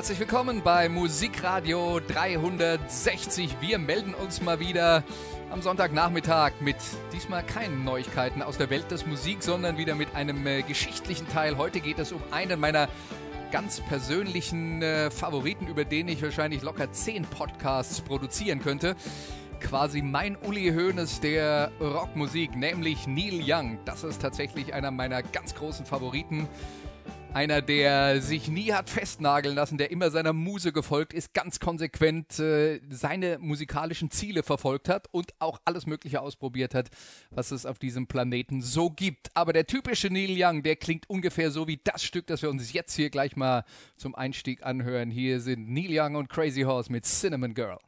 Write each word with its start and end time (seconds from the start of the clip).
Herzlich 0.00 0.20
willkommen 0.20 0.62
bei 0.62 0.88
Musikradio 0.88 2.00
360. 2.00 3.60
Wir 3.60 3.78
melden 3.78 4.14
uns 4.14 4.40
mal 4.40 4.58
wieder 4.58 5.04
am 5.50 5.60
Sonntagnachmittag 5.60 6.52
mit 6.60 6.76
diesmal 7.12 7.44
keinen 7.44 7.84
Neuigkeiten 7.84 8.40
aus 8.40 8.56
der 8.56 8.70
Welt 8.70 8.90
des 8.90 9.04
Musik, 9.04 9.42
sondern 9.42 9.76
wieder 9.76 9.94
mit 9.94 10.14
einem 10.14 10.46
äh, 10.46 10.62
geschichtlichen 10.62 11.28
Teil. 11.28 11.58
Heute 11.58 11.80
geht 11.80 11.98
es 11.98 12.12
um 12.12 12.22
einen 12.30 12.58
meiner 12.58 12.88
ganz 13.52 13.82
persönlichen 13.82 14.80
äh, 14.80 15.10
Favoriten, 15.10 15.66
über 15.66 15.84
den 15.84 16.08
ich 16.08 16.22
wahrscheinlich 16.22 16.62
locker 16.62 16.90
zehn 16.92 17.24
Podcasts 17.26 18.00
produzieren 18.00 18.60
könnte. 18.60 18.96
Quasi 19.60 20.00
mein 20.00 20.34
Uli 20.36 20.72
Hoeneß 20.72 21.20
der 21.20 21.72
Rockmusik, 21.78 22.56
nämlich 22.56 23.06
Neil 23.06 23.42
Young. 23.44 23.78
Das 23.84 24.02
ist 24.02 24.22
tatsächlich 24.22 24.72
einer 24.72 24.92
meiner 24.92 25.22
ganz 25.22 25.54
großen 25.54 25.84
Favoriten. 25.84 26.48
Einer, 27.32 27.62
der 27.62 28.20
sich 28.20 28.48
nie 28.48 28.72
hat 28.72 28.90
festnageln 28.90 29.54
lassen, 29.54 29.78
der 29.78 29.92
immer 29.92 30.10
seiner 30.10 30.32
Muse 30.32 30.72
gefolgt 30.72 31.12
ist, 31.12 31.32
ganz 31.32 31.60
konsequent 31.60 32.40
äh, 32.40 32.80
seine 32.90 33.38
musikalischen 33.38 34.10
Ziele 34.10 34.42
verfolgt 34.42 34.88
hat 34.88 35.06
und 35.12 35.32
auch 35.38 35.60
alles 35.64 35.86
Mögliche 35.86 36.20
ausprobiert 36.20 36.74
hat, 36.74 36.88
was 37.30 37.52
es 37.52 37.66
auf 37.66 37.78
diesem 37.78 38.08
Planeten 38.08 38.62
so 38.62 38.90
gibt. 38.90 39.28
Aber 39.34 39.52
der 39.52 39.66
typische 39.66 40.08
Neil 40.08 40.34
Young, 40.36 40.64
der 40.64 40.74
klingt 40.74 41.08
ungefähr 41.08 41.52
so 41.52 41.68
wie 41.68 41.80
das 41.82 42.02
Stück, 42.02 42.26
das 42.26 42.42
wir 42.42 42.50
uns 42.50 42.72
jetzt 42.72 42.96
hier 42.96 43.10
gleich 43.10 43.36
mal 43.36 43.64
zum 43.96 44.16
Einstieg 44.16 44.64
anhören. 44.64 45.12
Hier 45.12 45.40
sind 45.40 45.70
Neil 45.70 45.90
Young 45.90 46.16
und 46.16 46.28
Crazy 46.28 46.62
Horse 46.62 46.90
mit 46.90 47.04
Cinnamon 47.04 47.54
Girl. 47.54 47.78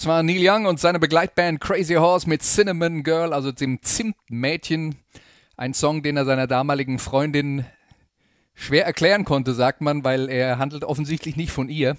Das 0.00 0.06
war 0.06 0.22
Neil 0.22 0.40
Young 0.40 0.64
und 0.64 0.80
seine 0.80 0.98
Begleitband 0.98 1.60
Crazy 1.60 1.92
Horse 1.92 2.26
mit 2.26 2.40
Cinnamon 2.40 3.02
Girl, 3.02 3.34
also 3.34 3.52
dem 3.52 3.82
Zimtmädchen. 3.82 4.94
Ein 5.58 5.74
Song, 5.74 6.02
den 6.02 6.16
er 6.16 6.24
seiner 6.24 6.46
damaligen 6.46 6.98
Freundin 6.98 7.66
schwer 8.60 8.84
erklären 8.84 9.24
konnte, 9.24 9.54
sagt 9.54 9.80
man, 9.80 10.04
weil 10.04 10.28
er 10.28 10.58
handelt 10.58 10.84
offensichtlich 10.84 11.36
nicht 11.36 11.50
von 11.50 11.68
ihr. 11.68 11.96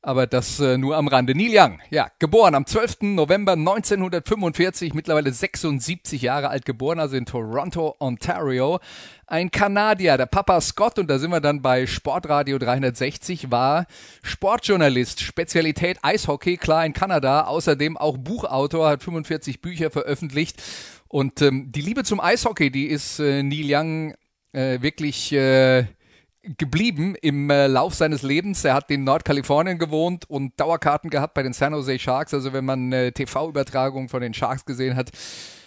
Aber 0.00 0.28
das 0.28 0.60
äh, 0.60 0.78
nur 0.78 0.96
am 0.96 1.08
Rande. 1.08 1.34
Neil 1.34 1.50
Young, 1.52 1.80
ja, 1.90 2.08
geboren 2.20 2.54
am 2.54 2.66
12. 2.66 2.98
November 3.00 3.52
1945, 3.52 4.94
mittlerweile 4.94 5.32
76 5.32 6.22
Jahre 6.22 6.50
alt 6.50 6.64
geboren, 6.64 7.00
also 7.00 7.16
in 7.16 7.26
Toronto, 7.26 7.96
Ontario. 7.98 8.78
Ein 9.26 9.50
Kanadier, 9.50 10.16
der 10.16 10.26
Papa 10.26 10.60
Scott, 10.60 11.00
und 11.00 11.10
da 11.10 11.18
sind 11.18 11.30
wir 11.30 11.40
dann 11.40 11.62
bei 11.62 11.86
Sportradio 11.86 12.58
360, 12.58 13.50
war 13.50 13.86
Sportjournalist, 14.22 15.20
Spezialität 15.20 15.98
Eishockey, 16.02 16.56
klar 16.58 16.86
in 16.86 16.92
Kanada, 16.92 17.42
außerdem 17.42 17.96
auch 17.96 18.16
Buchautor, 18.18 18.88
hat 18.88 19.02
45 19.02 19.60
Bücher 19.60 19.90
veröffentlicht. 19.90 20.62
Und 21.08 21.42
ähm, 21.42 21.72
die 21.72 21.80
Liebe 21.80 22.04
zum 22.04 22.20
Eishockey, 22.20 22.70
die 22.70 22.86
ist 22.86 23.18
äh, 23.18 23.42
Neil 23.42 23.66
Young 23.68 24.14
äh, 24.52 24.80
wirklich 24.80 25.32
äh, 25.32 25.86
geblieben 26.56 27.14
im 27.20 27.50
äh, 27.50 27.66
Lauf 27.66 27.94
seines 27.94 28.22
Lebens. 28.22 28.64
Er 28.64 28.74
hat 28.74 28.90
in 28.90 29.04
Nordkalifornien 29.04 29.78
gewohnt 29.78 30.24
und 30.28 30.58
Dauerkarten 30.58 31.10
gehabt 31.10 31.34
bei 31.34 31.42
den 31.42 31.52
San 31.52 31.72
Jose 31.72 31.98
Sharks. 31.98 32.32
Also 32.32 32.52
wenn 32.52 32.64
man 32.64 32.92
äh, 32.92 33.12
TV-Übertragungen 33.12 34.08
von 34.08 34.22
den 34.22 34.34
Sharks 34.34 34.64
gesehen 34.64 34.96
hat, 34.96 35.10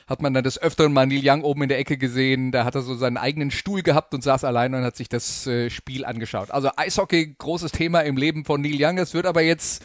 hat 0.07 0.21
man 0.21 0.33
dann 0.33 0.43
des 0.43 0.61
Öfteren 0.61 0.93
mal 0.93 1.05
Neil 1.05 1.21
Young 1.23 1.43
oben 1.43 1.63
in 1.63 1.69
der 1.69 1.79
Ecke 1.79 1.97
gesehen. 1.97 2.51
Da 2.51 2.65
hat 2.65 2.75
er 2.75 2.81
so 2.81 2.95
seinen 2.95 3.17
eigenen 3.17 3.51
Stuhl 3.51 3.81
gehabt 3.81 4.13
und 4.13 4.23
saß 4.23 4.43
alleine 4.43 4.77
und 4.77 4.83
hat 4.83 4.95
sich 4.95 5.09
das 5.09 5.47
äh, 5.47 5.69
Spiel 5.69 6.05
angeschaut. 6.05 6.51
Also 6.51 6.69
Eishockey, 6.75 7.35
großes 7.37 7.71
Thema 7.71 8.01
im 8.01 8.17
Leben 8.17 8.43
von 8.43 8.61
Neil 8.61 8.77
Young. 8.77 8.97
Es 8.97 9.13
wird 9.13 9.25
aber 9.25 9.41
jetzt 9.41 9.83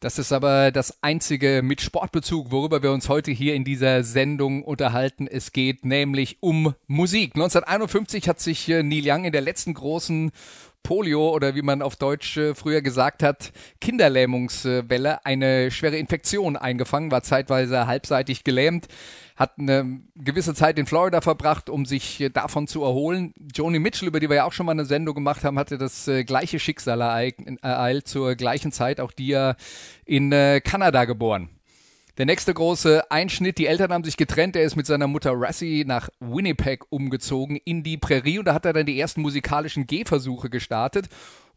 das 0.00 0.18
ist 0.18 0.32
aber 0.32 0.72
das 0.72 1.02
einzige 1.02 1.60
mit 1.62 1.82
Sportbezug, 1.82 2.50
worüber 2.50 2.82
wir 2.82 2.90
uns 2.90 3.10
heute 3.10 3.30
hier 3.30 3.54
in 3.54 3.64
dieser 3.64 4.02
Sendung 4.02 4.64
unterhalten. 4.64 5.26
Es 5.26 5.52
geht 5.52 5.84
nämlich 5.84 6.38
um 6.40 6.74
Musik. 6.86 7.34
1951 7.34 8.26
hat 8.26 8.40
sich 8.40 8.66
äh, 8.70 8.82
Neil 8.82 9.02
Young 9.04 9.24
in 9.26 9.32
der 9.32 9.42
letzten 9.42 9.74
großen 9.74 10.32
Polio 10.82 11.30
oder 11.30 11.54
wie 11.54 11.62
man 11.62 11.82
auf 11.82 11.96
Deutsch 11.96 12.36
äh, 12.36 12.54
früher 12.54 12.82
gesagt 12.82 13.22
hat, 13.22 13.52
Kinderlähmungswelle 13.80 15.24
eine 15.24 15.70
schwere 15.70 15.96
Infektion 15.96 16.56
eingefangen, 16.56 17.10
war 17.10 17.22
zeitweise 17.22 17.86
halbseitig 17.86 18.44
gelähmt 18.44 18.88
hat 19.40 19.58
eine 19.58 20.02
gewisse 20.16 20.52
Zeit 20.52 20.78
in 20.78 20.84
Florida 20.84 21.22
verbracht, 21.22 21.70
um 21.70 21.86
sich 21.86 22.28
davon 22.34 22.66
zu 22.66 22.84
erholen. 22.84 23.32
Joni 23.54 23.78
Mitchell, 23.78 24.08
über 24.08 24.20
die 24.20 24.28
wir 24.28 24.36
ja 24.36 24.44
auch 24.44 24.52
schon 24.52 24.66
mal 24.66 24.72
eine 24.72 24.84
Sendung 24.84 25.14
gemacht 25.14 25.44
haben, 25.44 25.58
hatte 25.58 25.78
das 25.78 26.06
äh, 26.08 26.24
gleiche 26.24 26.58
Schicksal 26.58 27.00
ereilt 27.00 28.06
zur 28.06 28.34
gleichen 28.34 28.70
Zeit, 28.70 29.00
auch 29.00 29.12
die 29.12 29.28
ja 29.28 29.56
in 30.04 30.30
äh, 30.30 30.60
Kanada 30.60 31.06
geboren. 31.06 31.48
Der 32.20 32.26
nächste 32.26 32.52
große 32.52 33.10
Einschnitt, 33.10 33.56
die 33.56 33.64
Eltern 33.64 33.94
haben 33.94 34.04
sich 34.04 34.18
getrennt, 34.18 34.54
er 34.54 34.64
ist 34.64 34.76
mit 34.76 34.84
seiner 34.84 35.06
Mutter 35.06 35.32
Rassie 35.34 35.86
nach 35.86 36.10
Winnipeg 36.20 36.84
umgezogen 36.90 37.56
in 37.56 37.82
die 37.82 37.96
Prärie 37.96 38.38
und 38.38 38.44
da 38.44 38.52
hat 38.52 38.66
er 38.66 38.74
dann 38.74 38.84
die 38.84 39.00
ersten 39.00 39.22
musikalischen 39.22 39.86
Gehversuche 39.86 40.50
gestartet 40.50 41.08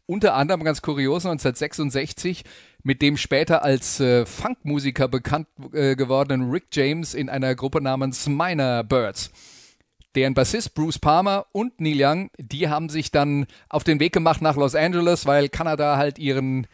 unter 0.06 0.32
anderem 0.32 0.64
ganz 0.64 0.80
kurios 0.80 1.26
1966 1.26 2.44
mit 2.82 3.02
dem 3.02 3.18
später 3.18 3.62
als 3.62 4.00
äh, 4.00 4.24
Funkmusiker 4.24 5.06
bekannt 5.06 5.48
äh, 5.74 5.96
gewordenen 5.96 6.50
Rick 6.50 6.68
James 6.72 7.12
in 7.12 7.28
einer 7.28 7.54
Gruppe 7.54 7.82
namens 7.82 8.26
Minor 8.26 8.84
Birds. 8.84 9.32
Deren 10.14 10.32
Bassist 10.32 10.74
Bruce 10.74 10.98
Palmer 10.98 11.44
und 11.52 11.78
Neil 11.78 12.02
Young, 12.02 12.30
die 12.38 12.70
haben 12.70 12.88
sich 12.88 13.10
dann 13.10 13.44
auf 13.68 13.84
den 13.84 14.00
Weg 14.00 14.14
gemacht 14.14 14.40
nach 14.40 14.56
Los 14.56 14.74
Angeles, 14.74 15.26
weil 15.26 15.50
Kanada 15.50 15.98
halt 15.98 16.18
ihren 16.18 16.66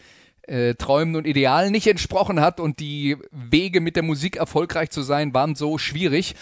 äh, 0.50 0.74
Träumen 0.74 1.16
und 1.16 1.26
Idealen 1.26 1.72
nicht 1.72 1.86
entsprochen 1.86 2.40
hat 2.40 2.60
und 2.60 2.80
die 2.80 3.16
Wege 3.30 3.80
mit 3.80 3.96
der 3.96 4.02
Musik 4.02 4.36
erfolgreich 4.36 4.90
zu 4.90 5.02
sein 5.02 5.32
waren 5.32 5.54
so 5.54 5.78
schwierig. 5.78 6.34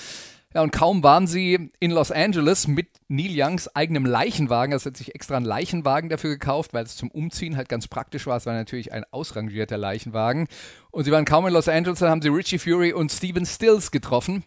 Ja, 0.55 0.63
und 0.63 0.73
kaum 0.73 1.03
waren 1.03 1.27
sie 1.27 1.71
in 1.79 1.91
Los 1.91 2.11
Angeles 2.11 2.69
mit 2.69 2.89
Neil 3.09 3.33
Youngs 3.35 3.69
eigenem 3.77 4.07
Leichenwagen, 4.07 4.73
also 4.73 4.89
hat 4.89 4.97
sich 4.97 5.15
extra 5.15 5.37
einen 5.37 5.45
Leichenwagen 5.45 6.09
dafür 6.09 6.31
gekauft, 6.31 6.73
weil 6.73 6.85
es 6.85 6.97
zum 6.97 7.11
Umziehen 7.11 7.59
halt 7.59 7.69
ganz 7.69 7.87
praktisch 7.87 8.27
war. 8.27 8.39
Es 8.39 8.47
war 8.47 8.55
natürlich 8.55 8.93
ein 8.93 9.05
ausrangierter 9.11 9.77
Leichenwagen. 9.77 10.49
Und 10.91 11.05
sie 11.05 11.13
waren 11.13 11.27
kaum 11.27 11.47
in 11.47 11.53
Los 11.53 11.69
Angeles, 11.69 11.99
dann 11.99 12.09
haben 12.09 12.23
sie 12.23 12.29
Richie 12.29 12.59
Fury 12.59 12.95
und 12.95 13.13
Steven 13.13 13.45
Stills 13.45 13.91
getroffen 13.91 14.43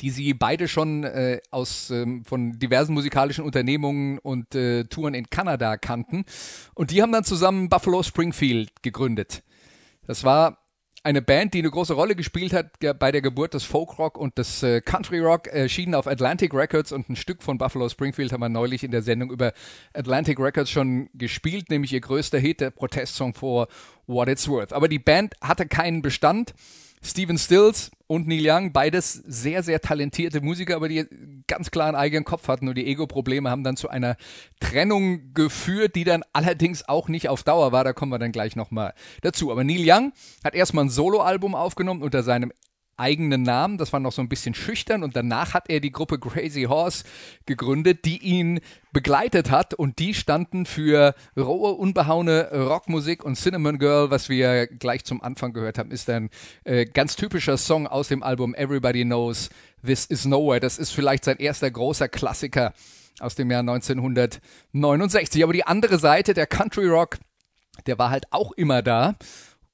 die 0.00 0.10
sie 0.10 0.34
beide 0.34 0.68
schon 0.68 1.04
äh, 1.04 1.40
aus 1.50 1.90
ähm, 1.90 2.24
von 2.24 2.58
diversen 2.58 2.94
musikalischen 2.94 3.44
Unternehmungen 3.44 4.18
und 4.18 4.54
äh, 4.54 4.84
Touren 4.84 5.14
in 5.14 5.30
Kanada 5.30 5.76
kannten 5.76 6.24
und 6.74 6.90
die 6.90 7.02
haben 7.02 7.12
dann 7.12 7.24
zusammen 7.24 7.68
Buffalo 7.68 8.02
Springfield 8.02 8.82
gegründet. 8.82 9.42
Das 10.06 10.24
war 10.24 10.58
eine 11.06 11.22
Band, 11.22 11.54
die 11.54 11.60
eine 11.60 11.70
große 11.70 11.94
Rolle 11.94 12.16
gespielt 12.16 12.52
hat 12.52 12.80
bei 12.98 13.12
der 13.12 13.22
Geburt 13.22 13.54
des 13.54 13.62
Folk-Rock 13.62 14.18
und 14.18 14.38
des 14.38 14.64
äh, 14.64 14.80
Country-Rock, 14.80 15.46
erschienen 15.46 15.94
auf 15.94 16.08
Atlantic 16.08 16.52
Records 16.52 16.90
und 16.90 17.08
ein 17.08 17.14
Stück 17.14 17.44
von 17.44 17.58
Buffalo 17.58 17.88
Springfield 17.88 18.32
haben 18.32 18.40
wir 18.40 18.48
neulich 18.48 18.82
in 18.82 18.90
der 18.90 19.02
Sendung 19.02 19.30
über 19.30 19.52
Atlantic 19.94 20.40
Records 20.40 20.68
schon 20.68 21.08
gespielt, 21.14 21.70
nämlich 21.70 21.92
ihr 21.92 22.00
größter 22.00 22.40
Hit, 22.40 22.60
der 22.60 22.70
Protestsong 22.70 23.34
for 23.34 23.68
What 24.08 24.28
It's 24.28 24.48
Worth. 24.48 24.72
Aber 24.72 24.88
die 24.88 24.98
Band 24.98 25.34
hatte 25.40 25.66
keinen 25.66 26.02
Bestand. 26.02 26.54
Steven 27.06 27.38
Stills 27.38 27.90
und 28.06 28.28
Neil 28.28 28.44
Young, 28.44 28.72
beides 28.72 29.12
sehr, 29.12 29.62
sehr 29.62 29.80
talentierte 29.80 30.40
Musiker, 30.40 30.76
aber 30.76 30.88
die 30.88 31.06
ganz 31.46 31.70
klar 31.70 31.88
einen 31.88 31.96
eigenen 31.96 32.24
Kopf 32.24 32.48
hatten 32.48 32.68
und 32.68 32.76
die 32.76 32.86
Ego-Probleme 32.86 33.50
haben 33.50 33.64
dann 33.64 33.76
zu 33.76 33.88
einer 33.88 34.16
Trennung 34.60 35.32
geführt, 35.34 35.94
die 35.94 36.04
dann 36.04 36.22
allerdings 36.32 36.88
auch 36.88 37.08
nicht 37.08 37.28
auf 37.28 37.42
Dauer 37.42 37.72
war. 37.72 37.84
Da 37.84 37.92
kommen 37.92 38.12
wir 38.12 38.18
dann 38.18 38.32
gleich 38.32 38.56
nochmal 38.56 38.94
dazu. 39.22 39.50
Aber 39.50 39.64
Neil 39.64 39.84
Young 39.84 40.12
hat 40.44 40.54
erstmal 40.54 40.84
ein 40.84 40.90
Soloalbum 40.90 41.54
aufgenommen 41.54 42.02
unter 42.02 42.22
seinem 42.22 42.52
eigenen 42.96 43.42
Namen. 43.42 43.78
Das 43.78 43.92
war 43.92 44.00
noch 44.00 44.12
so 44.12 44.22
ein 44.22 44.28
bisschen 44.28 44.54
schüchtern 44.54 45.02
und 45.02 45.16
danach 45.16 45.54
hat 45.54 45.68
er 45.68 45.80
die 45.80 45.92
Gruppe 45.92 46.18
Crazy 46.18 46.64
Horse 46.64 47.04
gegründet, 47.46 48.04
die 48.04 48.18
ihn 48.18 48.60
begleitet 48.92 49.50
hat 49.50 49.74
und 49.74 49.98
die 49.98 50.14
standen 50.14 50.66
für 50.66 51.14
rohe, 51.36 51.72
unbehauene 51.72 52.50
Rockmusik 52.52 53.24
und 53.24 53.36
Cinnamon 53.36 53.78
Girl, 53.78 54.10
was 54.10 54.28
wir 54.28 54.66
gleich 54.66 55.04
zum 55.04 55.22
Anfang 55.22 55.52
gehört 55.52 55.78
haben, 55.78 55.90
ist 55.90 56.08
ein 56.08 56.30
äh, 56.64 56.84
ganz 56.86 57.16
typischer 57.16 57.56
Song 57.56 57.86
aus 57.86 58.08
dem 58.08 58.22
Album 58.22 58.54
Everybody 58.54 59.04
Knows 59.04 59.50
This 59.84 60.06
Is 60.06 60.24
Nowhere. 60.24 60.60
Das 60.60 60.78
ist 60.78 60.90
vielleicht 60.90 61.24
sein 61.24 61.38
erster 61.38 61.70
großer 61.70 62.08
Klassiker 62.08 62.72
aus 63.20 63.34
dem 63.34 63.50
Jahr 63.50 63.60
1969. 63.60 65.42
Aber 65.42 65.52
die 65.52 65.66
andere 65.66 65.98
Seite, 65.98 66.34
der 66.34 66.46
Country 66.46 66.86
Rock, 66.86 67.18
der 67.86 67.98
war 67.98 68.10
halt 68.10 68.26
auch 68.30 68.52
immer 68.52 68.82
da. 68.82 69.16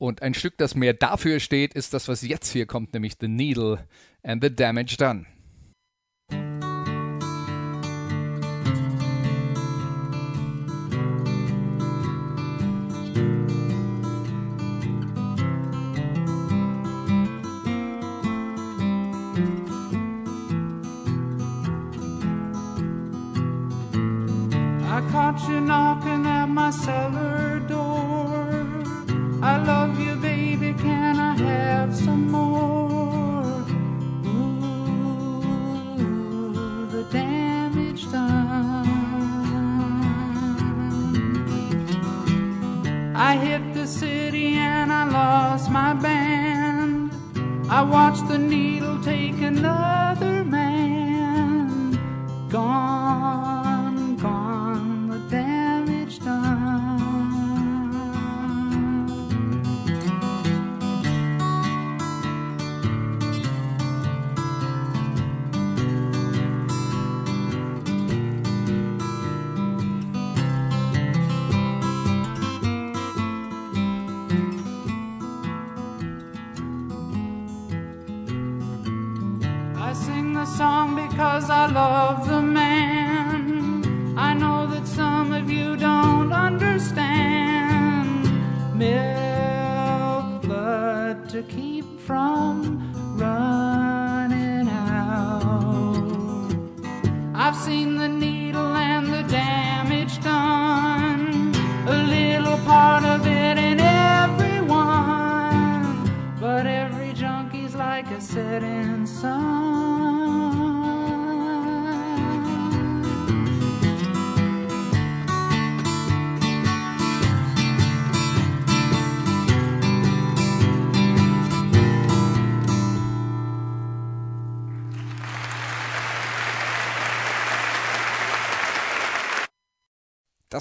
Und 0.02 0.20
ein 0.20 0.34
Stück, 0.34 0.58
das 0.58 0.74
mehr 0.74 0.94
dafür 0.94 1.38
steht, 1.38 1.74
ist 1.74 1.94
das, 1.94 2.08
was 2.08 2.22
jetzt 2.22 2.50
hier 2.50 2.66
kommt, 2.66 2.92
nämlich 2.92 3.12
The 3.20 3.28
Needle 3.28 3.86
and 4.24 4.42
the 4.42 4.52
Damage 4.52 4.96
Done. 4.96 5.26
I 24.84 25.00
caught 25.12 25.40
you 25.48 25.60
knocking 25.60 26.26
at 26.26 26.48
my 26.48 26.72
cellar 26.72 27.01
the 43.82 43.88
city 43.88 44.54
and 44.54 44.92
I 44.92 45.02
lost 45.10 45.68
my 45.68 45.92
band. 45.92 47.10
I 47.68 47.82
watched 47.82 48.28
the 48.28 48.38
needle 48.38 49.02
take 49.02 49.40
another 49.42 50.01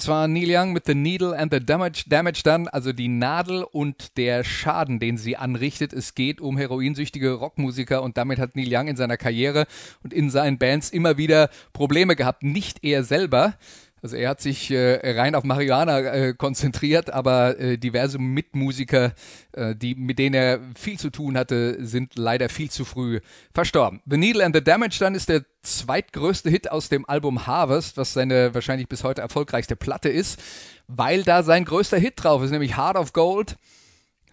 Das 0.02 0.08
war 0.08 0.26
Neil 0.26 0.50
Young 0.50 0.72
mit 0.72 0.86
The 0.86 0.96
Needle 0.96 1.38
and 1.38 1.54
the 1.54 1.64
Damage, 1.64 2.06
Damage 2.08 2.40
dann, 2.42 2.66
also 2.66 2.92
die 2.92 3.06
Nadel 3.06 3.62
und 3.62 4.16
der 4.16 4.42
Schaden, 4.42 4.98
den 4.98 5.16
sie 5.16 5.36
anrichtet. 5.36 5.92
Es 5.92 6.16
geht 6.16 6.40
um 6.40 6.58
heroinsüchtige 6.58 7.34
Rockmusiker 7.34 8.02
und 8.02 8.16
damit 8.16 8.40
hat 8.40 8.56
Neil 8.56 8.66
Young 8.68 8.88
in 8.88 8.96
seiner 8.96 9.16
Karriere 9.16 9.64
und 10.02 10.12
in 10.12 10.28
seinen 10.28 10.58
Bands 10.58 10.90
immer 10.90 11.18
wieder 11.18 11.50
Probleme 11.72 12.16
gehabt. 12.16 12.42
Nicht 12.42 12.82
er 12.82 13.04
selber, 13.04 13.54
also 14.02 14.16
er 14.16 14.30
hat 14.30 14.40
sich 14.40 14.70
äh, 14.72 15.12
rein 15.12 15.36
auf 15.36 15.44
Marihuana 15.44 16.00
äh, 16.00 16.34
konzentriert, 16.34 17.10
aber 17.10 17.58
äh, 17.60 17.78
diverse 17.78 18.18
Mitmusiker, 18.18 19.12
äh, 19.52 19.76
die, 19.76 19.94
mit 19.94 20.18
denen 20.18 20.34
er 20.34 20.60
viel 20.76 20.98
zu 20.98 21.10
tun 21.10 21.38
hatte, 21.38 21.76
sind 21.84 22.16
leider 22.16 22.48
viel 22.48 22.68
zu 22.68 22.84
früh 22.84 23.20
verstorben. 23.54 24.02
The 24.06 24.16
Needle 24.16 24.44
and 24.44 24.56
the 24.56 24.64
Damage 24.64 24.96
dann 24.98 25.14
ist 25.14 25.28
der 25.28 25.44
zweitgrößte 25.62 26.50
Hit 26.50 26.68
aus 26.72 26.88
dem 26.88 27.08
Album 27.08 27.46
Harvest, 27.46 27.96
was 27.96 28.12
seine 28.12 28.52
wahrscheinlich 28.54 28.88
bis 28.88 29.04
heute 29.04 29.20
erfolgreichste 29.20 29.76
Platte 29.76 30.08
ist, 30.08 30.42
weil 30.88 31.22
da 31.22 31.44
sein 31.44 31.64
größter 31.64 31.98
Hit 31.98 32.14
drauf 32.16 32.42
ist, 32.42 32.50
nämlich 32.50 32.76
Heart 32.76 32.96
of 32.96 33.12
Gold. 33.12 33.56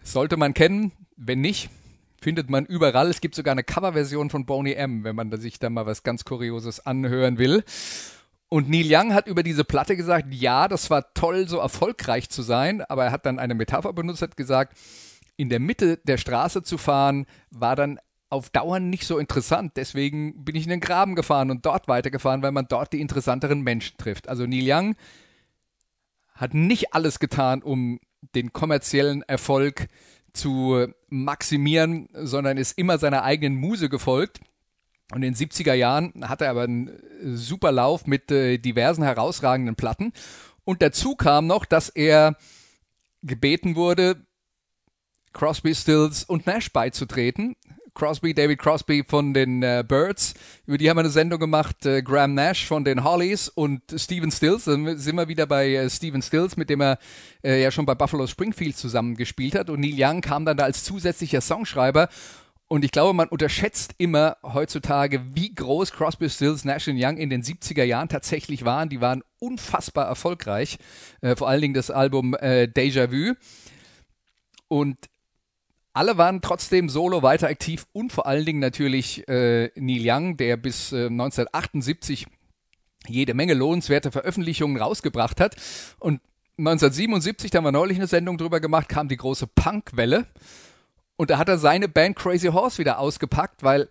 Sollte 0.02 0.36
man 0.36 0.52
kennen, 0.52 0.90
wenn 1.16 1.40
nicht, 1.40 1.70
findet 2.20 2.50
man 2.50 2.66
überall. 2.66 3.08
Es 3.08 3.20
gibt 3.20 3.36
sogar 3.36 3.52
eine 3.52 3.62
Coverversion 3.62 4.30
von 4.30 4.46
Boney 4.46 4.72
M, 4.72 5.04
wenn 5.04 5.14
man 5.14 5.30
sich 5.40 5.60
da 5.60 5.70
mal 5.70 5.86
was 5.86 6.02
ganz 6.02 6.24
Kurioses 6.24 6.84
anhören 6.84 7.38
will. 7.38 7.62
Und 8.50 8.68
Neil 8.68 8.86
Young 8.88 9.14
hat 9.14 9.28
über 9.28 9.44
diese 9.44 9.62
Platte 9.62 9.96
gesagt, 9.96 10.34
ja, 10.34 10.66
das 10.66 10.90
war 10.90 11.14
toll, 11.14 11.46
so 11.48 11.58
erfolgreich 11.58 12.28
zu 12.30 12.42
sein, 12.42 12.82
aber 12.82 13.04
er 13.04 13.12
hat 13.12 13.24
dann 13.24 13.38
eine 13.38 13.54
Metapher 13.54 13.92
benutzt, 13.92 14.22
hat 14.22 14.36
gesagt, 14.36 14.76
in 15.36 15.48
der 15.48 15.60
Mitte 15.60 15.98
der 15.98 16.18
Straße 16.18 16.64
zu 16.64 16.76
fahren, 16.76 17.26
war 17.50 17.76
dann 17.76 18.00
auf 18.28 18.50
Dauer 18.50 18.80
nicht 18.80 19.06
so 19.06 19.18
interessant. 19.18 19.72
Deswegen 19.76 20.44
bin 20.44 20.56
ich 20.56 20.64
in 20.64 20.70
den 20.70 20.80
Graben 20.80 21.14
gefahren 21.14 21.52
und 21.52 21.64
dort 21.64 21.86
weitergefahren, 21.86 22.42
weil 22.42 22.50
man 22.50 22.66
dort 22.68 22.92
die 22.92 23.00
interessanteren 23.00 23.62
Menschen 23.62 23.96
trifft. 23.98 24.28
Also 24.28 24.46
Neil 24.46 24.64
Young 24.66 24.96
hat 26.34 26.52
nicht 26.52 26.92
alles 26.92 27.20
getan, 27.20 27.62
um 27.62 28.00
den 28.34 28.52
kommerziellen 28.52 29.22
Erfolg 29.22 29.86
zu 30.32 30.88
maximieren, 31.08 32.08
sondern 32.14 32.56
ist 32.56 32.76
immer 32.76 32.98
seiner 32.98 33.22
eigenen 33.22 33.56
Muse 33.56 33.88
gefolgt. 33.88 34.40
Und 35.12 35.22
in 35.22 35.34
den 35.34 35.34
70er 35.34 35.74
Jahren 35.74 36.12
hatte 36.28 36.44
er 36.44 36.52
aber 36.52 36.62
einen 36.62 36.90
super 37.22 37.72
Lauf 37.72 38.06
mit 38.06 38.30
äh, 38.30 38.58
diversen 38.58 39.02
herausragenden 39.02 39.74
Platten. 39.74 40.12
Und 40.64 40.82
dazu 40.82 41.16
kam 41.16 41.46
noch, 41.46 41.64
dass 41.64 41.88
er 41.88 42.36
gebeten 43.22 43.74
wurde, 43.74 44.24
Crosby, 45.32 45.74
Stills 45.74 46.24
und 46.24 46.46
Nash 46.46 46.72
beizutreten. 46.72 47.56
Crosby, 47.94 48.34
David 48.34 48.58
Crosby 48.58 49.04
von 49.06 49.34
den 49.34 49.62
äh, 49.62 49.84
Birds, 49.86 50.34
über 50.66 50.78
die 50.78 50.88
haben 50.88 50.96
wir 50.96 51.00
eine 51.00 51.10
Sendung 51.10 51.40
gemacht, 51.40 51.84
äh, 51.86 52.02
Graham 52.02 52.34
Nash 52.34 52.66
von 52.66 52.84
den 52.84 53.04
Hollies 53.04 53.48
und 53.48 53.82
Steven 53.96 54.30
Stills, 54.30 54.64
dann 54.64 54.96
sind 54.96 55.16
wir 55.16 55.28
wieder 55.28 55.46
bei 55.46 55.74
äh, 55.74 55.90
Steven 55.90 56.22
Stills, 56.22 56.56
mit 56.56 56.70
dem 56.70 56.80
er 56.80 56.98
äh, 57.42 57.60
ja 57.60 57.70
schon 57.70 57.86
bei 57.86 57.94
Buffalo 57.94 58.26
Springfield 58.26 58.76
zusammengespielt 58.76 59.54
hat 59.54 59.70
und 59.70 59.80
Neil 59.80 59.96
Young 59.96 60.20
kam 60.20 60.44
dann 60.44 60.56
da 60.56 60.64
als 60.64 60.84
zusätzlicher 60.84 61.40
Songschreiber 61.40 62.08
und 62.70 62.84
ich 62.84 62.92
glaube, 62.92 63.14
man 63.14 63.26
unterschätzt 63.26 63.96
immer 63.98 64.36
heutzutage, 64.44 65.34
wie 65.34 65.52
groß 65.52 65.90
Crosby, 65.90 66.30
Stills, 66.30 66.64
Nash 66.64 66.86
Young 66.86 67.16
in 67.16 67.28
den 67.28 67.42
70er 67.42 67.82
Jahren 67.82 68.08
tatsächlich 68.08 68.64
waren. 68.64 68.88
Die 68.88 69.00
waren 69.00 69.24
unfassbar 69.40 70.06
erfolgreich. 70.06 70.78
Äh, 71.20 71.34
vor 71.34 71.48
allen 71.48 71.62
Dingen 71.62 71.74
das 71.74 71.90
Album 71.90 72.34
äh, 72.34 72.68
Déjà 72.72 73.10
Vu. 73.10 73.34
Und 74.68 74.96
alle 75.94 76.16
waren 76.16 76.42
trotzdem 76.42 76.88
solo 76.88 77.24
weiter 77.24 77.48
aktiv 77.48 77.88
und 77.92 78.12
vor 78.12 78.26
allen 78.26 78.44
Dingen 78.44 78.60
natürlich 78.60 79.26
äh, 79.26 79.72
Neil 79.74 80.02
Young, 80.04 80.36
der 80.36 80.56
bis 80.56 80.92
äh, 80.92 81.06
1978 81.06 82.28
jede 83.08 83.34
Menge 83.34 83.54
lohnenswerte 83.54 84.12
Veröffentlichungen 84.12 84.80
rausgebracht 84.80 85.40
hat. 85.40 85.56
Und 85.98 86.20
1977, 86.56 87.50
da 87.50 87.58
haben 87.58 87.64
wir 87.64 87.72
neulich 87.72 87.98
eine 87.98 88.06
Sendung 88.06 88.38
drüber 88.38 88.60
gemacht, 88.60 88.88
kam 88.88 89.08
die 89.08 89.16
große 89.16 89.48
Punkwelle. 89.48 90.28
Und 91.20 91.28
da 91.28 91.36
hat 91.36 91.50
er 91.50 91.58
seine 91.58 91.86
Band 91.86 92.16
Crazy 92.16 92.46
Horse 92.46 92.78
wieder 92.78 92.98
ausgepackt, 92.98 93.62
weil 93.62 93.90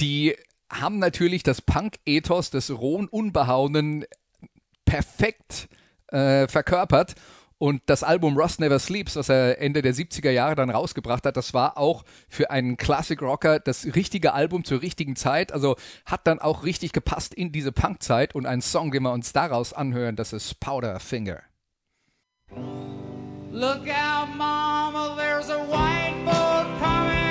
die 0.00 0.34
haben 0.68 0.98
natürlich 0.98 1.44
das 1.44 1.62
Punk-Ethos 1.62 2.50
des 2.50 2.76
rohen, 2.76 3.06
unbehauenen 3.06 4.04
perfekt 4.84 5.68
äh, 6.08 6.48
verkörpert. 6.48 7.14
Und 7.58 7.80
das 7.86 8.02
Album 8.02 8.36
Rust 8.36 8.58
Never 8.58 8.80
Sleeps, 8.80 9.14
was 9.14 9.28
er 9.28 9.60
Ende 9.60 9.82
der 9.82 9.94
70er 9.94 10.32
Jahre 10.32 10.56
dann 10.56 10.68
rausgebracht 10.68 11.24
hat, 11.26 11.36
das 11.36 11.54
war 11.54 11.78
auch 11.78 12.02
für 12.28 12.50
einen 12.50 12.76
Classic 12.76 13.22
Rocker 13.22 13.60
das 13.60 13.86
richtige 13.94 14.32
Album 14.32 14.64
zur 14.64 14.82
richtigen 14.82 15.14
Zeit. 15.14 15.52
Also 15.52 15.76
hat 16.04 16.26
dann 16.26 16.40
auch 16.40 16.64
richtig 16.64 16.90
gepasst 16.90 17.34
in 17.34 17.52
diese 17.52 17.70
Punk-Zeit. 17.70 18.34
Und 18.34 18.46
ein 18.46 18.62
Song, 18.62 18.90
den 18.90 19.04
wir 19.04 19.12
uns 19.12 19.32
daraus 19.32 19.72
anhören, 19.72 20.16
das 20.16 20.32
ist 20.32 20.58
Powder 20.58 20.98
Finger. 20.98 21.40
Look 23.52 23.86
out, 23.86 24.34
Mama, 24.34 25.14
there's 25.18 25.50
a 25.50 25.58
white 25.64 26.22
boat 26.24 26.78
coming 26.78 27.21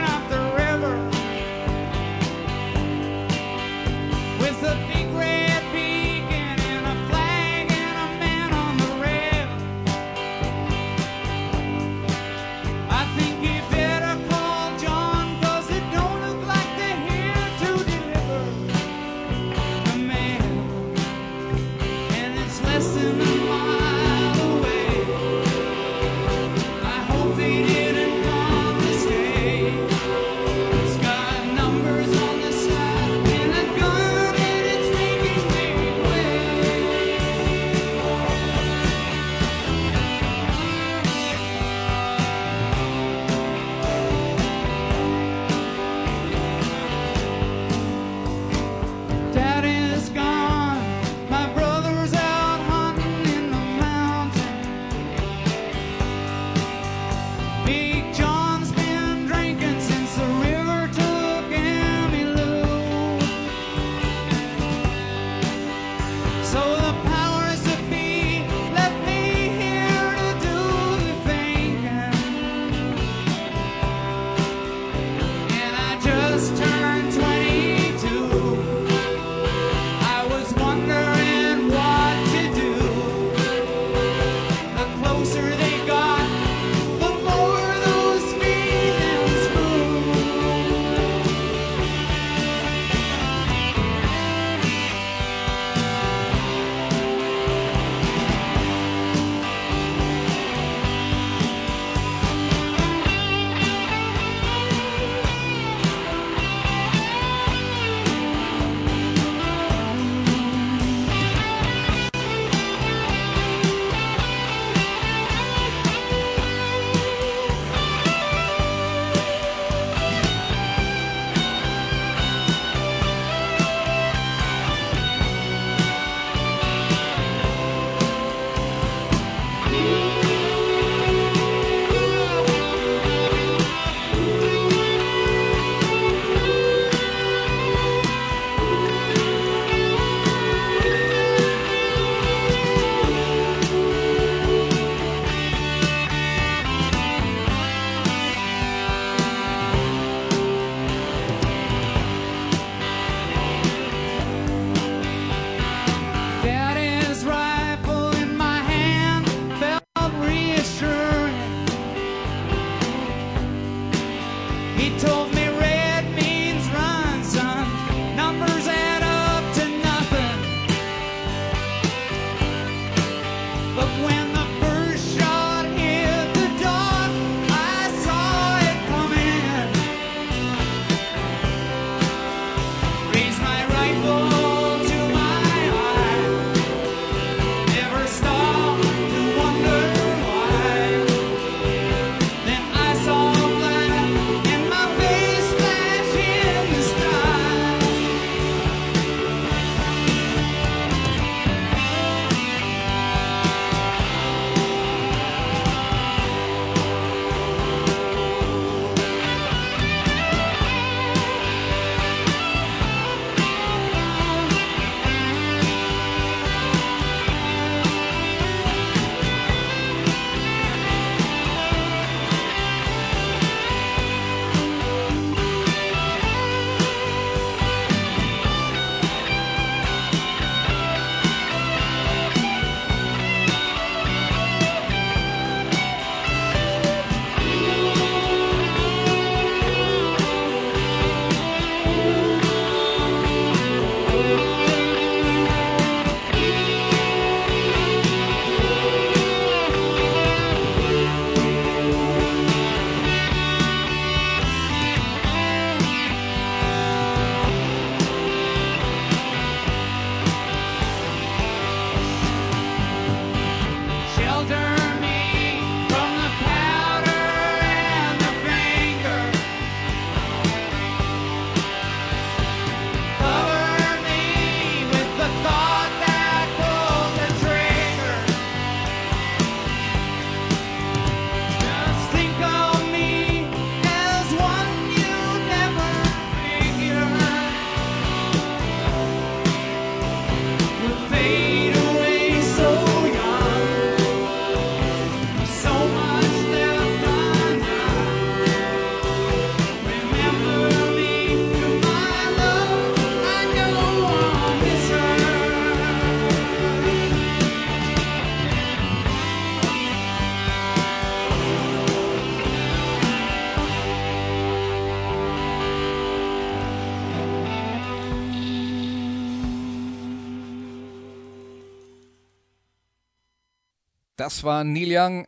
Das 324.31 324.45
war 324.45 324.63
Neil 324.63 324.87
Young 324.89 325.27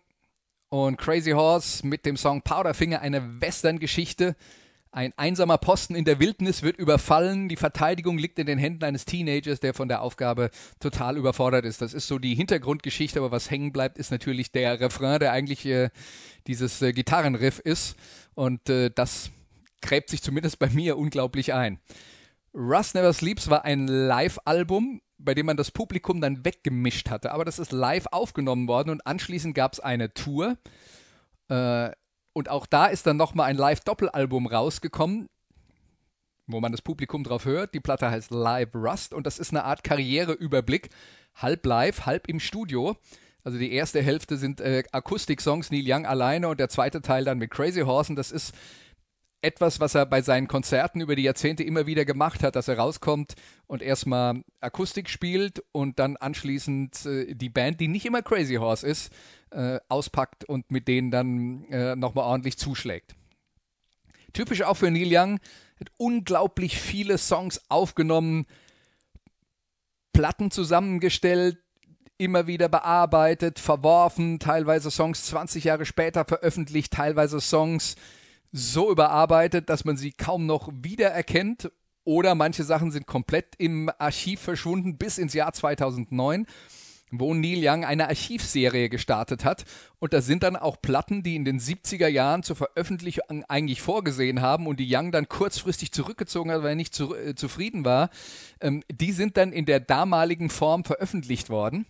und 0.69 0.97
Crazy 0.97 1.31
Horse 1.31 1.85
mit 1.85 2.05
dem 2.05 2.15
Song 2.15 2.41
Powderfinger, 2.41 3.01
eine 3.01 3.41
Western-Geschichte. 3.41 4.33
Ein 4.91 5.11
einsamer 5.17 5.57
Posten 5.57 5.93
in 5.93 6.05
der 6.05 6.21
Wildnis 6.21 6.63
wird 6.63 6.77
überfallen. 6.77 7.49
Die 7.49 7.57
Verteidigung 7.57 8.17
liegt 8.17 8.39
in 8.39 8.47
den 8.47 8.57
Händen 8.57 8.85
eines 8.85 9.03
Teenagers, 9.03 9.59
der 9.59 9.73
von 9.73 9.89
der 9.89 10.01
Aufgabe 10.01 10.51
total 10.79 11.17
überfordert 11.17 11.65
ist. 11.65 11.81
Das 11.81 11.93
ist 11.93 12.07
so 12.07 12.17
die 12.17 12.33
Hintergrundgeschichte, 12.33 13.19
aber 13.19 13.29
was 13.29 13.51
hängen 13.51 13.73
bleibt, 13.73 13.97
ist 13.97 14.09
natürlich 14.09 14.53
der 14.53 14.79
Refrain, 14.79 15.19
der 15.19 15.33
eigentlich 15.33 15.65
äh, 15.65 15.89
dieses 16.47 16.81
äh, 16.81 16.93
Gitarrenriff 16.93 17.59
ist. 17.59 17.97
Und 18.35 18.69
äh, 18.69 18.89
das 18.89 19.31
gräbt 19.81 20.09
sich 20.09 20.23
zumindest 20.23 20.59
bei 20.59 20.69
mir 20.69 20.97
unglaublich 20.97 21.53
ein. 21.53 21.77
Rust 22.53 22.95
Never 22.95 23.11
Sleeps 23.11 23.49
war 23.49 23.65
ein 23.65 23.85
Live-Album, 23.87 25.01
bei 25.23 25.33
dem 25.33 25.45
man 25.45 25.57
das 25.57 25.71
Publikum 25.71 26.21
dann 26.21 26.45
weggemischt 26.45 27.09
hatte. 27.09 27.31
Aber 27.31 27.45
das 27.45 27.59
ist 27.59 27.71
live 27.71 28.07
aufgenommen 28.11 28.67
worden 28.67 28.89
und 28.89 29.05
anschließend 29.07 29.55
gab 29.55 29.73
es 29.73 29.79
eine 29.79 30.13
Tour. 30.13 30.57
Äh, 31.49 31.91
und 32.33 32.49
auch 32.49 32.65
da 32.65 32.87
ist 32.87 33.05
dann 33.05 33.17
nochmal 33.17 33.49
ein 33.49 33.57
Live-Doppelalbum 33.57 34.47
rausgekommen, 34.47 35.29
wo 36.47 36.59
man 36.59 36.71
das 36.71 36.81
Publikum 36.81 37.23
drauf 37.23 37.45
hört. 37.45 37.73
Die 37.73 37.79
Platte 37.79 38.09
heißt 38.09 38.31
Live 38.31 38.73
Rust 38.73 39.13
und 39.13 39.27
das 39.27 39.39
ist 39.39 39.51
eine 39.51 39.63
Art 39.63 39.83
Karriereüberblick, 39.83 40.89
halb 41.35 41.65
live, 41.65 42.05
halb 42.05 42.27
im 42.27 42.39
Studio. 42.39 42.97
Also 43.43 43.59
die 43.59 43.71
erste 43.71 44.01
Hälfte 44.01 44.37
sind 44.37 44.61
äh, 44.61 44.83
Akustik-Songs, 44.91 45.69
Neil 45.69 45.83
Young 45.85 46.05
alleine 46.05 46.47
und 46.47 46.59
der 46.59 46.69
zweite 46.69 47.01
Teil 47.01 47.25
dann 47.25 47.37
mit 47.37 47.51
Crazy 47.51 47.81
Horse 47.81 48.11
und 48.11 48.15
das 48.15 48.31
ist 48.31 48.55
etwas, 49.43 49.79
was 49.79 49.93
er 49.93 50.05
bei 50.05 50.21
seinen 50.21 50.47
Konzerten 50.47 51.01
über 51.01 51.15
die 51.15 51.23
Jahrzehnte 51.23 51.63
immer 51.63 51.85
wieder 51.85 52.05
gemacht 52.05 52.43
hat, 52.43 52.55
dass 52.55 52.69
er 52.69 52.77
rauskommt 52.77 53.33
und 53.67 53.81
erstmal 53.81 54.43
Akustik 54.61 55.09
spielt 55.09 55.63
und 55.73 55.99
dann 55.99 56.15
anschließend 56.15 57.05
äh, 57.05 57.35
die 57.35 57.49
Band, 57.49 57.79
die 57.81 57.89
nicht 57.89 58.05
immer 58.05 58.21
Crazy 58.21 58.55
Horse 58.55 58.87
ist, 58.87 59.13
äh, 59.51 59.79
auspackt 59.89 60.45
und 60.45 60.71
mit 60.71 60.87
denen 60.87 61.11
dann 61.11 61.65
äh, 61.65 61.95
nochmal 61.95 62.25
ordentlich 62.25 62.57
zuschlägt. 62.57 63.15
Typisch 64.31 64.63
auch 64.63 64.77
für 64.77 64.89
Neil 64.89 65.09
Young, 65.11 65.39
hat 65.79 65.91
unglaublich 65.97 66.79
viele 66.79 67.17
Songs 67.17 67.61
aufgenommen, 67.69 68.45
Platten 70.13 70.51
zusammengestellt, 70.51 71.57
immer 72.17 72.47
wieder 72.47 72.69
bearbeitet, 72.69 73.59
verworfen, 73.59 74.39
teilweise 74.39 74.89
Songs 74.89 75.25
20 75.25 75.65
Jahre 75.65 75.85
später 75.85 76.23
veröffentlicht, 76.23 76.93
teilweise 76.93 77.41
Songs 77.41 77.95
so 78.53 78.89
überarbeitet, 78.89 79.69
dass 79.69 79.83
man 79.83 79.97
sie 79.97 80.11
kaum 80.11 80.45
noch 80.45 80.69
wiedererkennt 80.71 81.71
oder 82.05 82.35
manche 82.35 82.63
Sachen 82.63 82.91
sind 82.91 83.07
komplett 83.07 83.55
im 83.57 83.91
Archiv 83.97 84.39
verschwunden 84.39 84.97
bis 84.97 85.17
ins 85.17 85.33
Jahr 85.33 85.51
2009 85.51 86.45
wo 87.19 87.33
Neil 87.33 87.59
Young 87.61 87.85
eine 87.85 88.07
Archivserie 88.07 88.89
gestartet 88.89 89.45
hat. 89.45 89.65
Und 89.99 90.13
das 90.13 90.25
sind 90.25 90.43
dann 90.43 90.55
auch 90.55 90.81
Platten, 90.81 91.23
die 91.23 91.35
in 91.35 91.45
den 91.45 91.59
70er 91.59 92.07
Jahren 92.07 92.43
zur 92.43 92.55
Veröffentlichung 92.55 93.43
eigentlich 93.47 93.81
vorgesehen 93.81 94.41
haben 94.41 94.67
und 94.67 94.79
die 94.79 94.87
Young 94.89 95.11
dann 95.11 95.29
kurzfristig 95.29 95.91
zurückgezogen 95.91 96.51
hat, 96.51 96.63
weil 96.63 96.69
er 96.69 96.75
nicht 96.75 96.95
zu, 96.95 97.15
äh, 97.15 97.35
zufrieden 97.35 97.85
war. 97.85 98.09
Ähm, 98.59 98.83
die 98.91 99.11
sind 99.11 99.37
dann 99.37 99.53
in 99.53 99.65
der 99.65 99.79
damaligen 99.79 100.49
Form 100.49 100.83
veröffentlicht 100.83 101.49
worden. 101.49 101.85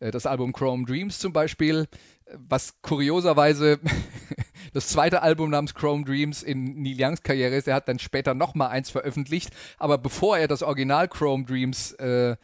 Äh, 0.00 0.10
das 0.10 0.26
Album 0.26 0.52
Chrome 0.52 0.84
Dreams 0.84 1.18
zum 1.18 1.32
Beispiel, 1.32 1.86
äh, 2.26 2.36
was 2.36 2.80
kurioserweise 2.82 3.80
das 4.72 4.88
zweite 4.88 5.22
Album 5.22 5.50
namens 5.50 5.74
Chrome 5.74 6.04
Dreams 6.04 6.42
in 6.42 6.82
Neil 6.82 6.96
Youngs 6.98 7.22
Karriere 7.22 7.56
ist. 7.56 7.68
Er 7.68 7.74
hat 7.74 7.88
dann 7.88 7.98
später 7.98 8.34
nochmal 8.34 8.68
eins 8.70 8.90
veröffentlicht, 8.90 9.50
aber 9.78 9.98
bevor 9.98 10.38
er 10.38 10.48
das 10.48 10.62
Original 10.62 11.08
Chrome 11.08 11.44
Dreams 11.44 11.92
äh, 11.92 12.36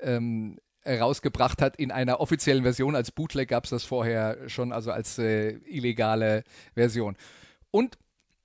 ähm, 0.00 0.58
rausgebracht 0.86 1.60
hat 1.60 1.76
in 1.76 1.90
einer 1.90 2.20
offiziellen 2.20 2.62
Version. 2.62 2.94
Als 2.94 3.10
Bootleg 3.10 3.48
gab 3.48 3.64
es 3.64 3.70
das 3.70 3.84
vorher 3.84 4.48
schon, 4.48 4.72
also 4.72 4.92
als 4.92 5.18
äh, 5.18 5.52
illegale 5.66 6.44
Version. 6.74 7.16
Und 7.70 7.98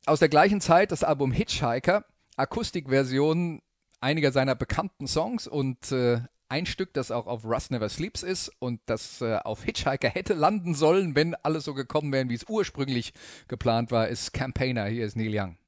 aus 0.06 0.20
der 0.20 0.30
gleichen 0.30 0.62
Zeit 0.62 0.92
das 0.92 1.04
Album 1.04 1.32
Hitchhiker, 1.32 2.06
Akustikversion 2.38 3.62
einiger 4.00 4.32
seiner 4.32 4.56
bekannten 4.56 5.08
Songs 5.08 5.48
und 5.48 5.92
äh, 5.92 6.22
ein 6.52 6.66
Stück, 6.66 6.94
das 6.94 7.12
auch 7.12 7.28
auf 7.28 7.46
Rust 7.46 7.72
Never 7.72 7.88
Sleeps 7.88 8.24
ist 8.24 8.52
und 8.60 8.82
das 8.86 9.22
äh, 9.22 9.38
auf 9.38 9.64
Hitchhiker 9.64 10.10
hätte 10.10 10.34
landen 10.34 10.76
sollen, 10.76 11.16
wenn 11.16 11.34
alles 11.34 11.64
so 11.64 11.74
gekommen 11.74 12.12
wäre, 12.12 12.28
wie 12.28 12.36
es 12.36 12.44
ursprünglich 12.50 13.14
geplant 13.48 13.90
war, 13.90 14.10
ist 14.10 14.34
Campaigner. 14.34 14.86
Hier 14.86 15.06
ist 15.06 15.16
Neil 15.16 15.32
Young. 15.34 15.61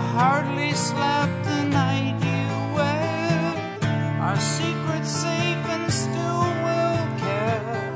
I 0.00 0.02
hardly 0.02 0.72
slept 0.72 1.44
the 1.44 1.62
night 1.64 2.16
you 2.24 2.48
wed. 2.74 3.84
Our 4.18 4.40
secret 4.40 5.04
safe 5.04 5.64
and 5.74 5.92
still 5.92 6.44
will 6.64 7.04
care. 7.24 7.92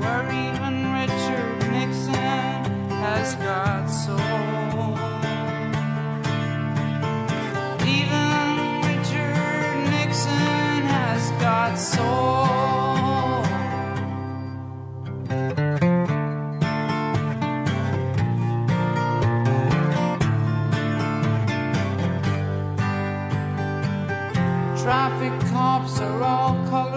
Where 0.00 0.26
even 0.46 0.74
Richard 1.00 1.58
Nixon 1.74 2.62
has 3.02 3.34
got 3.34 3.86
soul. 3.88 4.94
Even 7.98 8.46
Richard 8.86 9.74
Nixon 9.90 10.82
has 10.94 11.30
got 11.42 11.74
soul. 11.74 12.39
Traffic 24.90 25.30
cops 25.52 26.00
are 26.00 26.20
all 26.20 26.56
colorblind. 26.66 26.89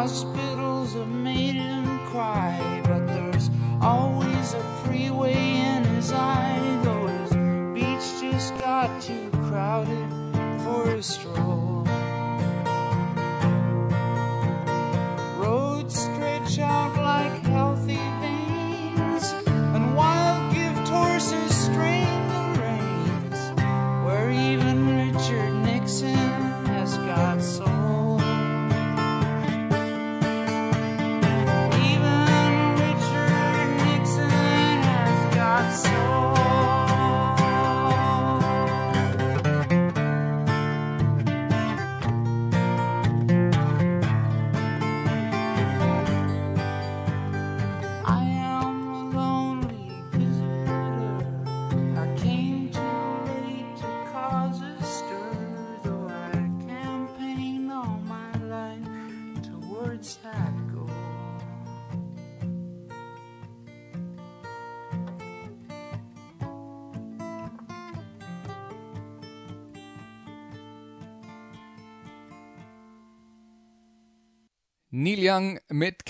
husband. 0.00 0.39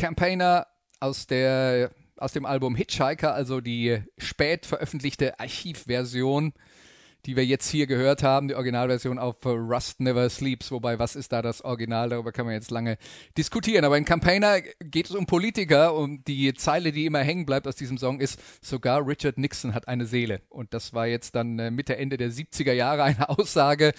Campaigner 0.01 0.67
aus 0.99 1.27
der 1.27 1.91
aus 2.17 2.33
dem 2.33 2.45
Album 2.45 2.75
Hitchhiker, 2.75 3.33
also 3.35 3.61
die 3.61 4.03
spät 4.19 4.67
veröffentlichte 4.67 5.41
Archivversion, 5.41 6.53
die 7.27 7.37
wir 7.37 7.45
jetzt 7.45 7.69
hier 7.69 7.87
gehört 7.87 8.23
haben, 8.23 8.49
die 8.49 8.55
Originalversion 8.55 9.19
auf 9.19 9.37
Rust 9.45 10.01
Never 10.01 10.29
Sleeps. 10.29 10.71
Wobei, 10.71 10.99
was 10.99 11.17
ist 11.17 11.33
da 11.33 11.43
das 11.43 11.63
Original? 11.63 12.09
Darüber 12.09 12.33
kann 12.33 12.47
man 12.47 12.55
jetzt 12.55 12.71
lange 12.71 12.97
diskutieren. 13.37 13.85
Aber 13.85 13.99
in 13.99 14.05
Campaigner 14.05 14.61
geht 14.81 15.11
es 15.11 15.15
um 15.15 15.27
Politiker 15.27 15.95
und 15.95 16.27
die 16.27 16.53
Zeile, 16.55 16.93
die 16.93 17.07
immer 17.07 17.21
hängen 17.21 17.47
bleibt 17.47 17.67
aus 17.67 17.77
diesem 17.77 17.99
Song, 17.99 18.21
ist: 18.21 18.41
Sogar 18.63 19.07
Richard 19.07 19.39
Nixon 19.39 19.75
hat 19.75 19.89
eine 19.89 20.07
Seele. 20.07 20.41
Und 20.49 20.75
das 20.75 20.93
war 20.93 21.07
jetzt 21.07 21.35
dann 21.35 21.59
äh, 21.59 21.71
Mitte, 21.71 21.97
Ende 21.97 22.17
der 22.17 22.31
70er 22.31 22.73
Jahre 22.73 23.03
eine 23.03 23.29
Aussage, 23.29 23.93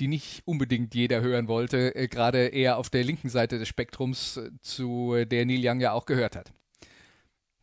die 0.00 0.08
nicht 0.08 0.42
unbedingt 0.44 0.94
jeder 0.94 1.20
hören 1.20 1.48
wollte, 1.48 1.94
äh, 1.94 2.08
gerade 2.08 2.48
eher 2.48 2.78
auf 2.78 2.90
der 2.90 3.04
linken 3.04 3.28
Seite 3.28 3.58
des 3.58 3.68
Spektrums, 3.68 4.36
äh, 4.36 4.50
zu 4.62 5.24
der 5.24 5.46
Neil 5.46 5.60
Young 5.62 5.80
ja 5.80 5.92
auch 5.92 6.06
gehört 6.06 6.36
hat. 6.36 6.52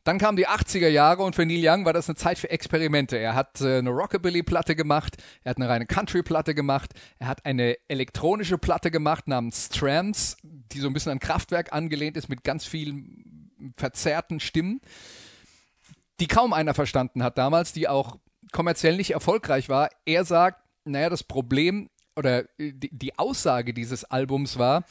Dann 0.06 0.20
kamen 0.20 0.38
die 0.38 0.48
80er 0.48 0.88
Jahre 0.88 1.24
und 1.24 1.36
für 1.36 1.48
Neil 1.48 1.68
Young 1.68 1.84
war 1.84 1.92
das 1.92 2.08
eine 2.08 2.16
Zeit 2.16 2.38
für 2.38 2.52
Experimente. 2.52 3.18
Er 3.18 3.34
hat 3.34 3.60
äh, 3.62 3.80
eine 3.80 3.90
Rockabilly-Platte 3.90 4.76
gemacht, 4.76 5.18
er 5.44 5.50
hat 5.50 5.58
eine 5.58 5.68
reine 5.68 5.88
Country-Platte 5.88 6.54
gemacht, 6.54 6.94
er 7.18 7.28
hat 7.28 7.44
eine 7.44 7.76
elektronische 7.88 8.60
Platte 8.60 8.92
gemacht 8.92 9.28
namens 9.28 9.70
Trance, 9.70 10.38
die 10.44 10.80
so 10.80 10.88
ein 10.88 10.94
bisschen 10.94 11.12
an 11.12 11.20
Kraftwerk 11.20 11.74
angelehnt 11.74 12.18
ist 12.18 12.30
mit 12.30 12.44
ganz 12.44 12.66
vielen 12.66 13.74
verzerrten 13.78 14.40
Stimmen, 14.40 14.80
die 16.20 16.28
kaum 16.28 16.54
einer 16.54 16.76
verstanden 16.76 17.24
hat 17.24 17.40
damals, 17.40 17.74
die 17.74 17.88
auch 17.88 18.20
kommerziell 18.52 18.98
nicht 18.98 19.12
erfolgreich 19.12 19.70
war. 19.70 19.90
Er 20.06 20.24
sagt, 20.24 20.62
naja, 20.84 21.10
das 21.10 21.24
Problem 21.24 21.90
oder 22.16 22.44
äh, 22.60 22.74
die, 22.74 22.96
die 22.96 23.18
Aussage 23.18 23.74
dieses 23.74 24.04
Albums 24.04 24.60
war, 24.60 24.84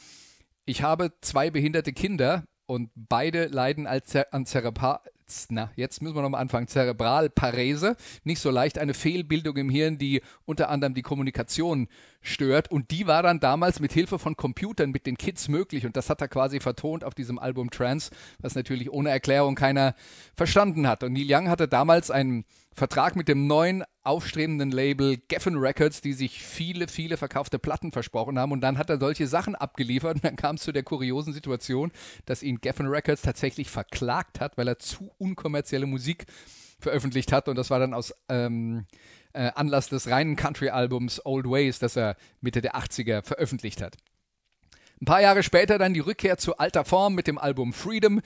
ich 0.65 0.81
habe 0.81 1.13
zwei 1.21 1.51
behinderte 1.51 1.93
Kinder 1.93 2.43
und 2.65 2.89
beide 2.95 3.45
leiden 3.45 3.87
an 3.87 4.45
Zerebral, 4.45 4.99
na, 5.49 5.71
jetzt 5.75 6.01
müssen 6.01 6.15
wir 6.15 6.21
nochmal 6.21 6.41
anfangen, 6.41 6.67
Zerebralparese, 6.67 7.95
nicht 8.23 8.39
so 8.39 8.51
leicht. 8.51 8.77
Eine 8.77 8.93
Fehlbildung 8.93 9.57
im 9.57 9.69
Hirn, 9.69 9.97
die 9.97 10.21
unter 10.45 10.69
anderem 10.69 10.93
die 10.93 11.01
Kommunikation 11.01 11.87
stört. 12.21 12.69
Und 12.71 12.91
die 12.91 13.07
war 13.07 13.23
dann 13.23 13.39
damals 13.39 13.79
mit 13.79 13.91
Hilfe 13.91 14.19
von 14.19 14.35
Computern 14.35 14.91
mit 14.91 15.07
den 15.07 15.17
Kids 15.17 15.47
möglich. 15.47 15.85
Und 15.85 15.97
das 15.97 16.09
hat 16.09 16.21
er 16.21 16.27
quasi 16.27 16.59
vertont 16.59 17.03
auf 17.03 17.15
diesem 17.15 17.39
Album 17.39 17.71
Trance, 17.71 18.11
was 18.39 18.55
natürlich 18.55 18.91
ohne 18.91 19.09
Erklärung 19.09 19.55
keiner 19.55 19.95
verstanden 20.35 20.87
hat. 20.87 21.03
Und 21.03 21.13
Neil 21.13 21.25
Young 21.27 21.49
hatte 21.49 21.67
damals 21.67 22.11
einen 22.11 22.45
Vertrag 22.73 23.15
mit 23.15 23.27
dem 23.27 23.47
neuen 23.47 23.83
aufstrebenden 24.05 24.71
Label 24.71 25.17
Geffen 25.27 25.57
Records, 25.57 26.01
die 26.01 26.13
sich 26.13 26.41
viele, 26.41 26.87
viele 26.87 27.17
verkaufte 27.17 27.59
Platten 27.59 27.91
versprochen 27.91 28.37
haben. 28.37 28.51
Und 28.51 28.61
dann 28.61 28.77
hat 28.77 28.89
er 28.89 28.99
solche 28.99 29.27
Sachen 29.27 29.55
abgeliefert. 29.55 30.15
Und 30.15 30.25
dann 30.25 30.35
kam 30.35 30.55
es 30.55 30.63
zu 30.63 30.71
der 30.71 30.83
kuriosen 30.83 31.33
Situation, 31.33 31.91
dass 32.25 32.43
ihn 32.43 32.61
Geffen 32.61 32.87
Records 32.87 33.21
tatsächlich 33.21 33.69
verklagt 33.69 34.39
hat, 34.39 34.57
weil 34.57 34.67
er 34.67 34.79
zu 34.79 35.11
unkommerzielle 35.17 35.85
Musik 35.85 36.25
veröffentlicht 36.79 37.31
hat. 37.31 37.47
Und 37.47 37.57
das 37.57 37.69
war 37.69 37.79
dann 37.79 37.93
aus 37.93 38.13
ähm, 38.29 38.85
äh, 39.33 39.51
Anlass 39.55 39.89
des 39.89 40.09
reinen 40.09 40.35
Country-Albums 40.35 41.25
Old 41.25 41.45
Ways, 41.45 41.79
das 41.79 41.95
er 41.95 42.15
Mitte 42.41 42.61
der 42.61 42.75
80er 42.75 43.23
veröffentlicht 43.23 43.81
hat. 43.81 43.97
Ein 45.01 45.05
paar 45.05 45.21
Jahre 45.21 45.43
später 45.43 45.77
dann 45.77 45.93
die 45.93 45.99
Rückkehr 45.99 46.37
zu 46.37 46.57
alter 46.57 46.85
Form 46.85 47.15
mit 47.15 47.27
dem 47.27 47.37
Album 47.37 47.73
Freedom. 47.73 48.21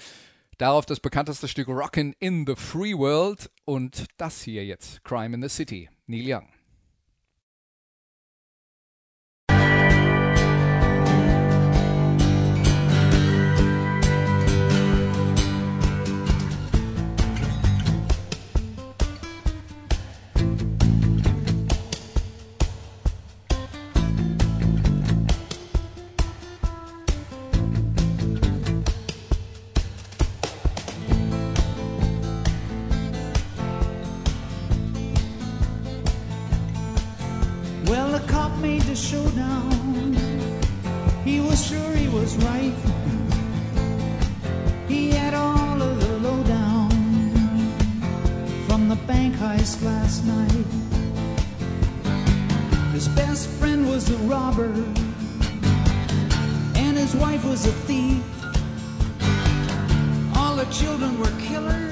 Darauf 0.60 0.86
das 0.86 1.00
bekannteste 1.00 1.48
Stück 1.48 1.70
Rockin' 1.70 2.14
in 2.20 2.46
the 2.46 2.54
Free 2.54 2.94
World 2.94 3.50
und 3.64 4.08
das 4.18 4.42
hier 4.42 4.66
jetzt, 4.66 5.02
Crime 5.06 5.34
in 5.34 5.42
the 5.42 5.48
City, 5.48 5.90
Neil 6.06 6.36
Young. 6.36 6.59
Was 42.30 42.46
right. 42.46 42.74
He 44.88 45.10
had 45.12 45.34
all 45.34 45.82
of 45.82 46.00
the 46.00 46.18
lowdown 46.20 46.90
from 48.68 48.90
the 48.90 48.96
bank 49.08 49.36
heist 49.36 49.84
last 49.84 50.26
night. 50.26 50.66
His 52.94 53.08
best 53.10 53.48
friend 53.48 53.90
was 53.90 54.10
a 54.12 54.18
robber, 54.28 54.74
and 56.76 56.98
his 56.98 57.16
wife 57.16 57.44
was 57.46 57.66
a 57.66 57.72
thief. 57.88 58.24
All 60.36 60.56
the 60.56 60.68
children 60.72 61.20
were 61.20 61.34
killers. 61.40 61.89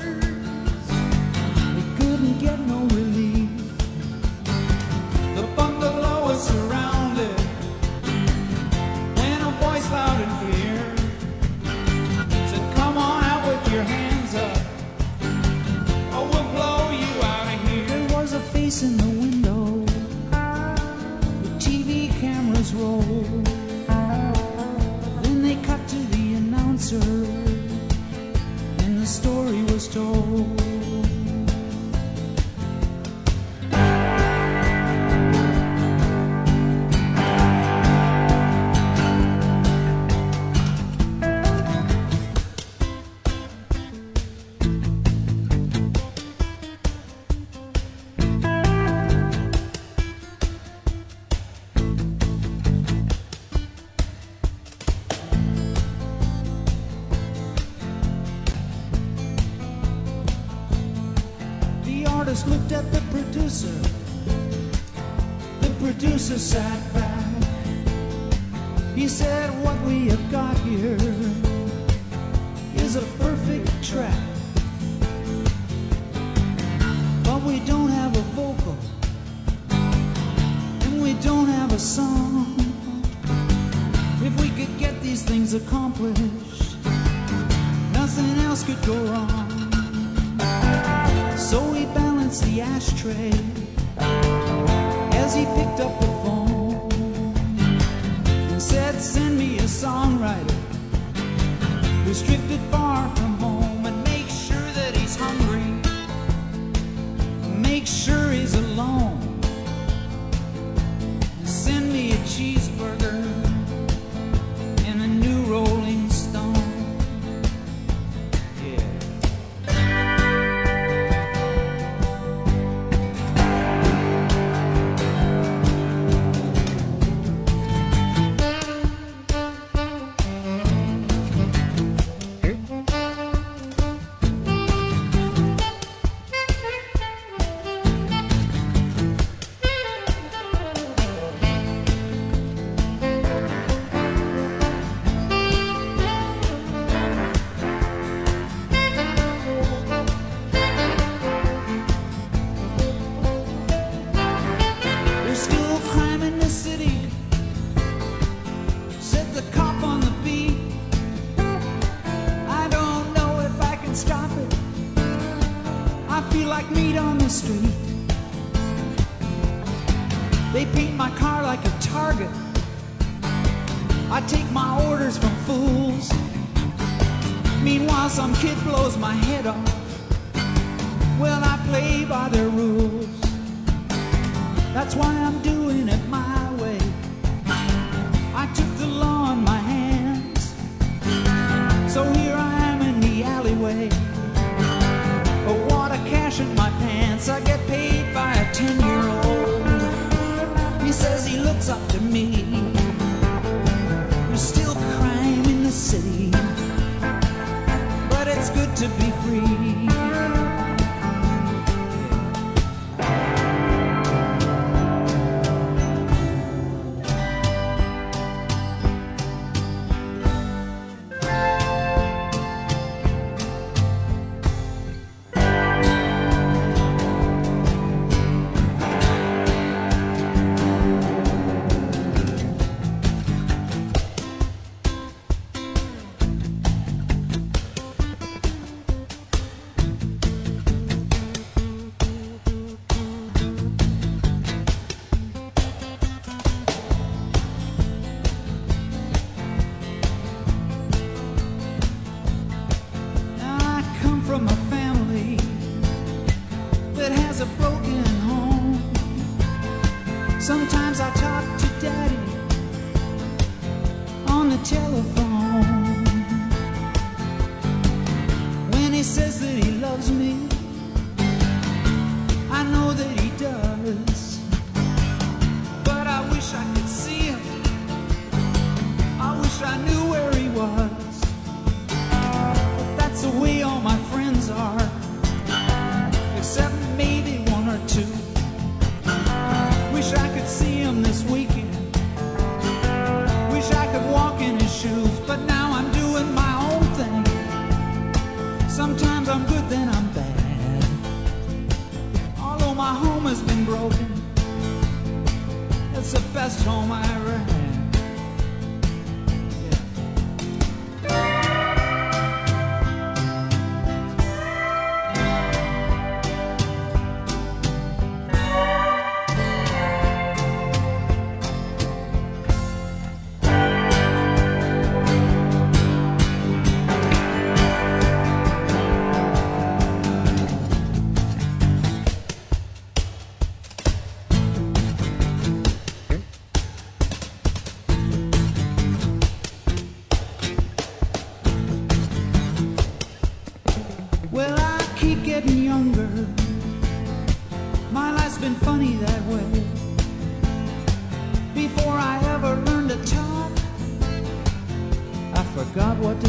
Sure 107.88 108.26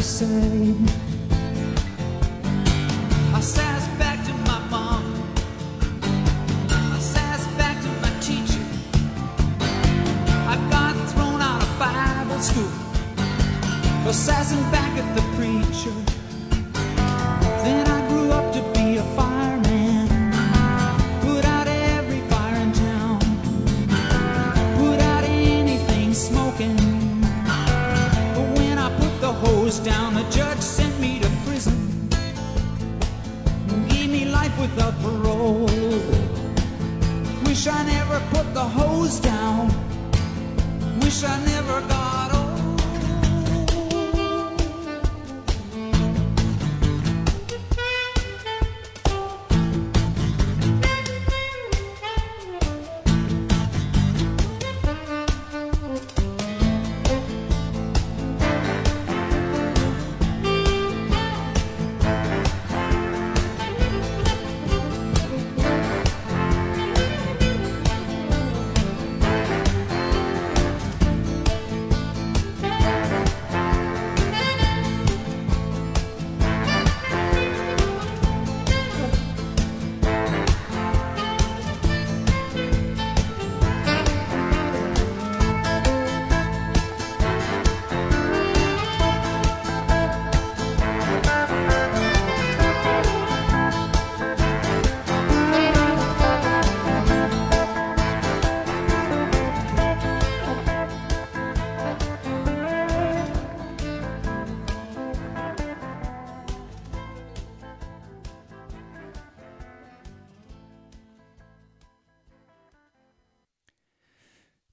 same 0.09 1.08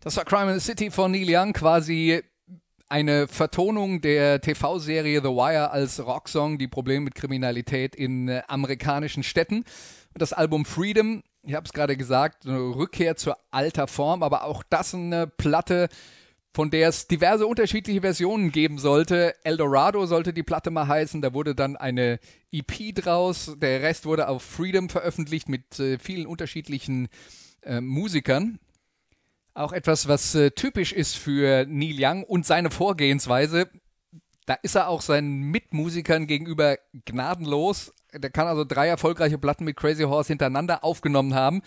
Das 0.07 0.17
war 0.17 0.25
Crime 0.25 0.53
in 0.53 0.61
the 0.61 0.65
City 0.65 0.93
von 0.93 1.11
Neil 1.11 1.27
Young, 1.29 1.53
quasi 1.53 2.23
eine 2.89 3.27
Vertonung 3.27 4.01
der 4.01 4.41
TV-Serie 4.41 5.21
The 5.21 5.31
Wire 5.31 5.73
als 5.73 5.99
Rocksong, 5.99 6.59
die 6.59 6.69
Probleme 6.69 7.07
mit 7.07 7.17
Kriminalität 7.17 7.97
in 7.97 8.29
äh, 8.29 8.43
amerikanischen 8.47 9.25
Städten. 9.25 9.65
Das 10.15 10.33
Album 10.33 10.65
Freedom, 10.65 11.25
ich 11.43 11.55
habe 11.55 11.67
es 11.67 11.73
gerade 11.73 11.97
gesagt, 11.97 12.47
eine 12.47 12.57
Rückkehr 12.57 13.17
zur 13.17 13.37
alter 13.51 13.89
Form, 13.89 14.23
aber 14.23 14.45
auch 14.45 14.63
das 14.71 14.95
eine 14.95 15.27
Platte, 15.27 15.89
von 16.55 16.71
der 16.71 16.91
es 16.91 17.09
diverse 17.09 17.49
unterschiedliche 17.49 18.03
Versionen 18.03 18.53
geben 18.53 18.79
sollte. 18.79 19.35
Eldorado 19.43 20.07
sollte 20.07 20.33
die 20.33 20.45
Platte 20.45 20.71
mal 20.71 20.87
heißen, 20.87 21.21
da 21.21 21.35
wurde 21.35 21.57
dann 21.57 21.77
eine 21.77 22.21
EP 22.53 22.95
draus, 22.95 23.57
der 23.61 23.83
Rest 23.83 24.07
wurde 24.07 24.29
auf 24.29 24.45
Freedom 24.45 24.89
veröffentlicht 24.89 25.49
mit 25.49 25.81
äh, 25.81 25.99
vielen 25.99 26.29
unterschiedlichen 26.29 27.09
äh, 27.63 27.81
Musikern. 27.81 28.61
Auch 29.57 29.73
etwas, 29.73 30.07
was 30.07 30.35
äh, 30.35 30.51
typisch 30.51 30.93
ist 30.93 31.17
für 31.17 31.65
Neil 31.67 31.97
Young 31.99 32.25
und 32.25 32.45
seine 32.45 32.71
Vorgehensweise. 32.71 33.71
Da 34.45 34.53
ist 34.53 34.75
er 34.75 34.89
auch 34.89 35.01
seinen 35.01 35.51
Mitmusikern 35.51 36.27
gegenüber 36.27 36.77
gnadenlos. 37.07 37.95
Der 38.13 38.29
kann 38.29 38.49
also 38.49 38.67
drei 38.67 38.87
erfolgreiche 38.87 39.39
Platten 39.39 39.65
mit 39.65 39.79
Crazy 39.79 40.03
Horse 40.03 40.29
hintereinander 40.29 40.85
aufgenommen 40.85 41.35
haben. 41.35 41.63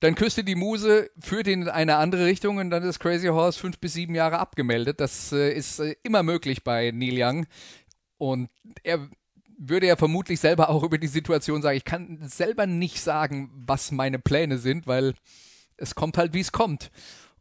Dann 0.00 0.16
küsste 0.16 0.42
die 0.42 0.56
Muse, 0.56 1.08
führt 1.20 1.46
ihn 1.46 1.62
in 1.62 1.68
eine 1.68 1.98
andere 1.98 2.26
Richtung 2.26 2.56
und 2.56 2.70
dann 2.70 2.82
ist 2.82 2.98
Crazy 2.98 3.28
Horse 3.28 3.60
fünf 3.60 3.78
bis 3.78 3.92
sieben 3.92 4.16
Jahre 4.16 4.40
abgemeldet. 4.40 4.98
Das 4.98 5.30
äh, 5.30 5.52
ist 5.52 5.78
äh, 5.78 5.94
immer 6.02 6.24
möglich 6.24 6.64
bei 6.64 6.90
Neil 6.90 7.14
Young. 7.16 7.46
Und 8.18 8.50
er 8.82 9.08
würde 9.56 9.86
ja 9.86 9.94
vermutlich 9.94 10.40
selber 10.40 10.68
auch 10.68 10.82
über 10.82 10.98
die 10.98 11.06
Situation 11.06 11.62
sagen, 11.62 11.76
ich 11.76 11.84
kann 11.84 12.18
selber 12.22 12.66
nicht 12.66 13.00
sagen, 13.00 13.52
was 13.54 13.92
meine 13.92 14.18
Pläne 14.18 14.58
sind, 14.58 14.88
weil 14.88 15.14
es 15.76 15.94
kommt 15.94 16.18
halt, 16.18 16.34
wie 16.34 16.40
es 16.40 16.52
kommt. 16.52 16.90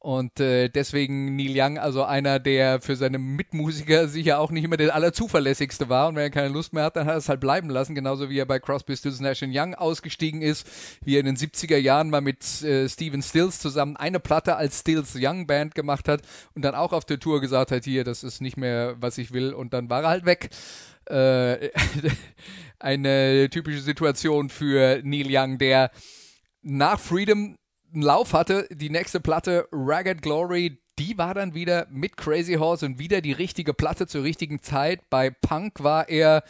Und 0.04 0.42
äh, 0.42 0.68
deswegen 0.68 1.38
Neil 1.38 1.54
Young, 1.56 1.78
also 1.78 2.04
einer, 2.04 2.38
der 2.38 2.82
für 2.82 2.98
seine 2.98 3.20
Mitmusiker 3.20 4.10
sicher 4.10 4.38
auch 4.40 4.52
nicht 4.52 4.66
immer 4.66 4.76
der 4.76 4.94
allerzuverlässigste 4.94 5.88
war. 5.88 6.10
Und 6.10 6.18
wenn 6.18 6.24
er 6.24 6.30
keine 6.30 6.50
Lust 6.50 6.74
mehr 6.74 6.84
hat, 6.84 6.98
dann 6.98 7.06
hat 7.06 7.14
er 7.14 7.20
es 7.20 7.30
halt 7.30 7.40
bleiben 7.40 7.70
lassen. 7.70 7.96
Genauso 7.96 8.30
wie 8.30 8.38
er 8.38 8.46
bei 8.46 8.60
Crosby, 8.60 8.98
Stills 8.98 9.22
Nash 9.22 9.42
Young 9.44 9.76
ausgestiegen 9.76 10.42
ist, 10.42 10.68
wie 11.06 11.16
er 11.16 11.22
in 11.22 11.26
den 11.26 11.38
70er 11.38 11.78
Jahren 11.78 12.10
mal 12.10 12.20
mit 12.20 12.62
äh, 12.64 12.90
Steven 12.90 13.22
Stills 13.22 13.60
zusammen 13.60 13.96
eine 13.96 14.20
Platte 14.20 14.58
als 14.58 14.82
Stills 14.82 15.16
Young 15.18 15.48
Band 15.48 15.74
gemacht 15.74 16.10
hat 16.10 16.22
und 16.54 16.66
dann 16.66 16.76
auch 16.76 16.92
auf 16.92 17.06
der 17.06 17.22
Tour 17.22 17.40
gesagt 17.40 17.72
hat, 17.72 17.86
hier, 17.86 18.04
das 18.04 18.26
ist 18.26 18.42
nicht 18.42 18.58
mehr, 18.58 18.98
was 19.00 19.18
ich 19.18 19.32
will. 19.32 19.54
Und 19.54 19.74
dann 19.74 19.90
war 19.90 20.04
er 20.04 20.10
halt 20.10 20.26
weg. 20.26 20.50
Äh, 21.06 21.70
eine 22.78 23.50
typische 23.50 23.80
Situation 23.80 24.50
für 24.50 25.00
Neil 25.02 25.28
Young, 25.30 25.60
der 25.60 25.92
nach 26.62 27.00
Freedom 27.00 27.56
einen 27.94 28.04
Lauf 28.04 28.34
hatte. 28.34 28.68
Die 28.72 28.90
nächste 28.90 29.20
Platte, 29.20 29.68
Ragged 29.72 30.22
Glory, 30.22 30.80
die 31.00 31.18
war 31.18 31.34
dann 31.34 31.54
wieder 31.54 31.88
mit 31.90 32.18
Crazy 32.18 32.56
Horse 32.56 32.86
und 32.86 33.00
wieder 33.00 33.22
die 33.22 33.32
richtige 33.32 33.74
Platte 33.74 34.08
zur 34.08 34.24
richtigen 34.24 34.62
Zeit. 34.62 35.10
Bei 35.10 35.30
Punk 35.30 35.84
war 35.84 36.10
er 36.10 36.44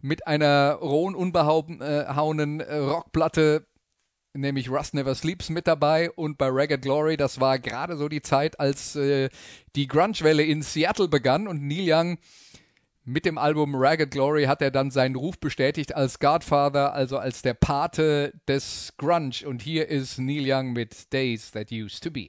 mit 0.00 0.26
einer 0.26 0.74
rohen, 0.74 1.14
unbehauenen 1.14 2.60
äh, 2.60 2.76
Rockplatte, 2.76 3.66
nämlich 4.32 4.70
Rust 4.70 4.94
Never 4.94 5.14
Sleeps, 5.14 5.50
mit 5.50 5.66
dabei. 5.66 6.10
Und 6.10 6.38
bei 6.38 6.48
Ragged 6.50 6.82
Glory, 6.82 7.16
das 7.16 7.40
war 7.40 7.58
gerade 7.58 7.96
so 7.96 8.08
die 8.08 8.22
Zeit, 8.22 8.58
als 8.58 8.96
äh, 8.96 9.28
die 9.76 9.86
Grunge-Welle 9.86 10.42
in 10.42 10.62
Seattle 10.62 11.08
begann 11.08 11.46
und 11.46 11.66
Neil 11.66 11.84
Young 11.86 12.18
mit 13.10 13.24
dem 13.24 13.38
Album 13.38 13.74
Ragged 13.74 14.12
Glory 14.12 14.44
hat 14.44 14.62
er 14.62 14.70
dann 14.70 14.90
seinen 14.90 15.16
Ruf 15.16 15.38
bestätigt 15.38 15.94
als 15.96 16.20
Godfather, 16.20 16.94
also 16.94 17.18
als 17.18 17.42
der 17.42 17.54
Pate 17.54 18.32
des 18.46 18.94
Grunge. 18.98 19.46
Und 19.46 19.62
hier 19.62 19.88
ist 19.88 20.18
Neil 20.18 20.44
Young 20.46 20.72
mit 20.72 21.12
Days 21.12 21.50
That 21.50 21.72
Used 21.72 22.04
to 22.04 22.10
Be. 22.10 22.28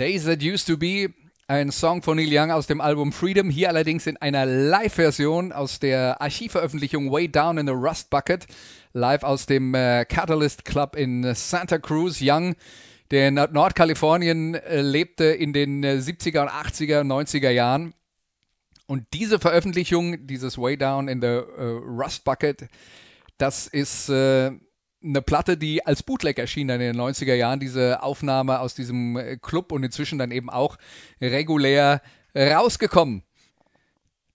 Days 0.00 0.24
That 0.24 0.42
Used 0.42 0.66
to 0.68 0.78
Be, 0.78 1.12
ein 1.46 1.70
Song 1.70 2.02
von 2.02 2.16
Neil 2.16 2.30
Young 2.32 2.50
aus 2.50 2.66
dem 2.66 2.80
Album 2.80 3.12
Freedom, 3.12 3.50
hier 3.50 3.68
allerdings 3.68 4.06
in 4.06 4.16
einer 4.16 4.46
Live-Version 4.46 5.52
aus 5.52 5.78
der 5.78 6.22
Archivveröffentlichung 6.22 7.12
Way 7.12 7.28
Down 7.28 7.58
in 7.58 7.66
the 7.66 7.74
Rust 7.74 8.08
Bucket, 8.08 8.46
live 8.94 9.22
aus 9.24 9.44
dem 9.44 9.74
äh, 9.74 10.06
Catalyst 10.06 10.64
Club 10.64 10.96
in 10.96 11.34
Santa 11.34 11.76
Cruz. 11.76 12.20
Young, 12.22 12.54
der 13.10 13.28
in 13.28 13.34
Nordkalifornien 13.34 14.54
äh, 14.54 14.80
lebte 14.80 15.24
in 15.24 15.52
den 15.52 15.84
äh, 15.84 15.98
70er 16.00 16.40
und 16.40 16.48
80er, 16.48 17.02
90er 17.02 17.50
Jahren. 17.50 17.92
Und 18.86 19.04
diese 19.12 19.38
Veröffentlichung, 19.38 20.26
dieses 20.26 20.56
Way 20.56 20.78
Down 20.78 21.08
in 21.08 21.20
the 21.20 21.26
äh, 21.26 21.42
Rust 21.58 22.24
Bucket, 22.24 22.68
das 23.36 23.66
ist 23.66 24.08
äh, 24.08 24.52
eine 25.02 25.22
Platte, 25.22 25.56
die 25.56 25.86
als 25.86 26.02
Bootleg 26.02 26.38
erschien 26.38 26.68
in 26.68 26.80
den 26.80 26.96
90er 26.96 27.34
Jahren, 27.34 27.60
diese 27.60 28.02
Aufnahme 28.02 28.60
aus 28.60 28.74
diesem 28.74 29.16
äh, 29.16 29.36
Club 29.36 29.72
und 29.72 29.82
inzwischen 29.82 30.18
dann 30.18 30.30
eben 30.30 30.50
auch 30.50 30.76
regulär 31.20 32.02
rausgekommen. 32.36 33.24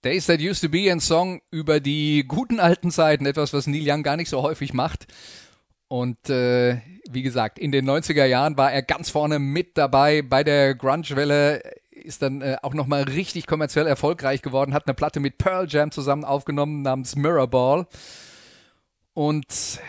Days 0.06 0.26
That 0.26 0.40
Used 0.40 0.62
to 0.62 0.68
Be, 0.68 0.90
ein 0.92 1.00
Song 1.00 1.40
über 1.50 1.80
die 1.80 2.24
guten 2.28 2.60
alten 2.60 2.90
Zeiten, 2.90 3.26
etwas, 3.26 3.52
was 3.52 3.66
Neil 3.66 3.90
Young 3.90 4.02
gar 4.02 4.16
nicht 4.16 4.28
so 4.28 4.42
häufig 4.42 4.72
macht. 4.72 5.06
Und 5.88 6.30
äh, 6.30 6.80
wie 7.10 7.22
gesagt, 7.22 7.58
in 7.58 7.72
den 7.72 7.88
90er 7.88 8.24
Jahren 8.24 8.56
war 8.56 8.72
er 8.72 8.82
ganz 8.82 9.10
vorne 9.10 9.38
mit 9.38 9.76
dabei 9.76 10.22
bei 10.22 10.44
der 10.44 10.74
Grunge-Welle, 10.74 11.60
ist 11.90 12.22
dann 12.22 12.40
äh, 12.40 12.56
auch 12.62 12.74
nochmal 12.74 13.02
richtig 13.02 13.46
kommerziell 13.46 13.86
erfolgreich 13.86 14.42
geworden, 14.42 14.74
hat 14.74 14.86
eine 14.86 14.94
Platte 14.94 15.18
mit 15.18 15.38
Pearl 15.38 15.66
Jam 15.68 15.90
zusammen 15.90 16.24
aufgenommen 16.24 16.82
namens 16.82 17.16
Mirrorball. 17.16 17.86
Und 19.12 19.80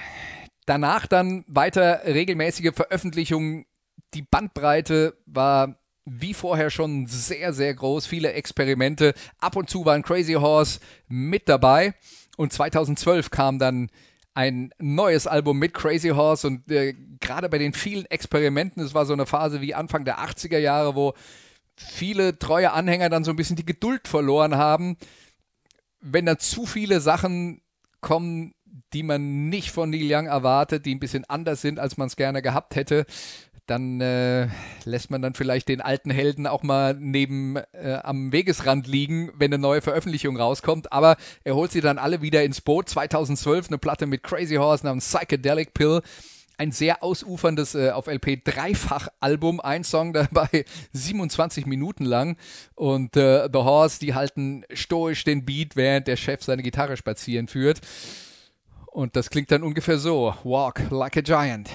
danach 0.68 1.07
dann 1.07 1.43
weiter 1.47 2.01
regelmäßige 2.05 2.74
Veröffentlichungen. 2.76 3.65
Die 4.13 4.22
Bandbreite 4.22 5.18
war 5.26 5.80
wie 6.05 6.34
vorher 6.34 6.70
schon 6.70 7.07
sehr, 7.07 7.51
sehr 7.53 7.74
groß. 7.74 8.05
Viele 8.05 8.34
Experimente. 8.34 9.13
Ab 9.39 9.55
und 9.55 9.70
zu 9.70 9.86
war 9.86 9.95
ein 9.95 10.03
Crazy 10.03 10.34
Horse 10.34 10.80
mit 11.07 11.49
dabei. 11.49 11.95
Und 12.38 12.53
2012 12.53 13.32
kam 13.32 13.59
dann 13.59 13.89
ein 14.34 14.72
neues 14.78 15.26
Album 15.26 15.57
mit 15.57 15.74
Crazy 15.74 16.09
Horse 16.09 16.45
und 16.45 16.72
äh, 16.72 16.93
gerade 17.20 17.49
bei 17.49 17.57
den 17.57 17.74
vielen 17.74 18.05
Experimenten, 18.05 18.84
es 18.84 18.93
war 18.93 19.07
so 19.07 19.13
eine 19.13 19.26
Phase 19.26 19.61
wie 19.61 19.74
Anfang 19.74 20.05
der 20.05 20.20
80er 20.20 20.59
Jahre, 20.59 20.95
wo 20.95 21.15
viele 21.76 22.38
treue 22.38 22.72
Anhänger 22.72 23.09
dann 23.09 23.24
so 23.24 23.32
ein 23.32 23.36
bisschen 23.36 23.55
die 23.55 23.65
Geduld 23.65 24.07
verloren 24.07 24.55
haben. 24.55 24.97
Wenn 26.01 26.28
da 26.28 26.38
zu 26.38 26.68
viele 26.68 27.01
Sachen 27.01 27.61
kommen, 27.99 28.53
die 28.93 29.03
man 29.03 29.49
nicht 29.49 29.71
von 29.71 29.89
Neil 29.89 30.07
Young 30.09 30.27
erwartet, 30.27 30.85
die 30.85 30.95
ein 30.95 30.99
bisschen 30.99 31.25
anders 31.25 31.61
sind, 31.61 31.79
als 31.79 31.97
man 31.97 32.07
es 32.07 32.15
gerne 32.15 32.41
gehabt 32.41 32.75
hätte, 32.75 33.05
dann 33.67 33.99
äh, 33.99 34.47
lässt 34.85 35.11
man 35.11 35.21
dann 35.21 35.33
vielleicht 35.33 35.67
den 35.67 35.81
alten 35.81 36.09
Helden 36.09 36.47
auch 36.47 36.63
mal 36.63 36.95
neben 36.97 37.57
äh, 37.73 37.99
am 38.01 38.31
Wegesrand 38.31 38.88
liegen, 38.88 39.31
wenn 39.35 39.53
eine 39.53 39.61
neue 39.61 39.81
Veröffentlichung 39.81 40.38
rauskommt. 40.38 40.93
Aber 40.93 41.17
er 41.43 41.55
holt 41.55 41.71
sie 41.71 41.81
dann 41.81 41.97
alle 41.97 42.21
wieder 42.21 42.43
ins 42.43 42.61
Boot. 42.61 42.88
2012 42.89 43.67
eine 43.67 43.77
Platte 43.77 44.07
mit 44.07 44.23
Crazy 44.23 44.55
Horse 44.55 44.85
namens 44.85 45.05
Psychedelic 45.05 45.73
Pill. 45.73 46.01
Ein 46.57 46.71
sehr 46.71 47.03
ausuferndes 47.03 47.75
äh, 47.75 47.91
auf 47.91 48.07
LP 48.07 48.43
Dreifach-Album, 48.43 49.59
ein 49.59 49.83
Song 49.83 50.13
dabei 50.13 50.65
27 50.93 51.65
Minuten 51.65 52.05
lang. 52.05 52.38
Und 52.73 53.17
äh, 53.17 53.49
The 53.51 53.59
Horse, 53.59 53.99
die 53.99 54.15
halten 54.15 54.63
stoisch 54.73 55.25
den 55.25 55.45
Beat, 55.45 55.75
während 55.75 56.07
der 56.07 56.15
Chef 56.15 56.41
seine 56.41 56.63
Gitarre 56.63 56.95
spazieren 56.95 57.47
führt. 57.47 57.81
Und 58.97 59.15
das 59.15 59.29
klingt 59.29 59.51
dann 59.51 59.61
ungefähr 59.61 59.99
so: 59.99 60.33
Walk 60.43 60.89
like 60.89 61.17
a 61.17 61.21
giant. 61.21 61.69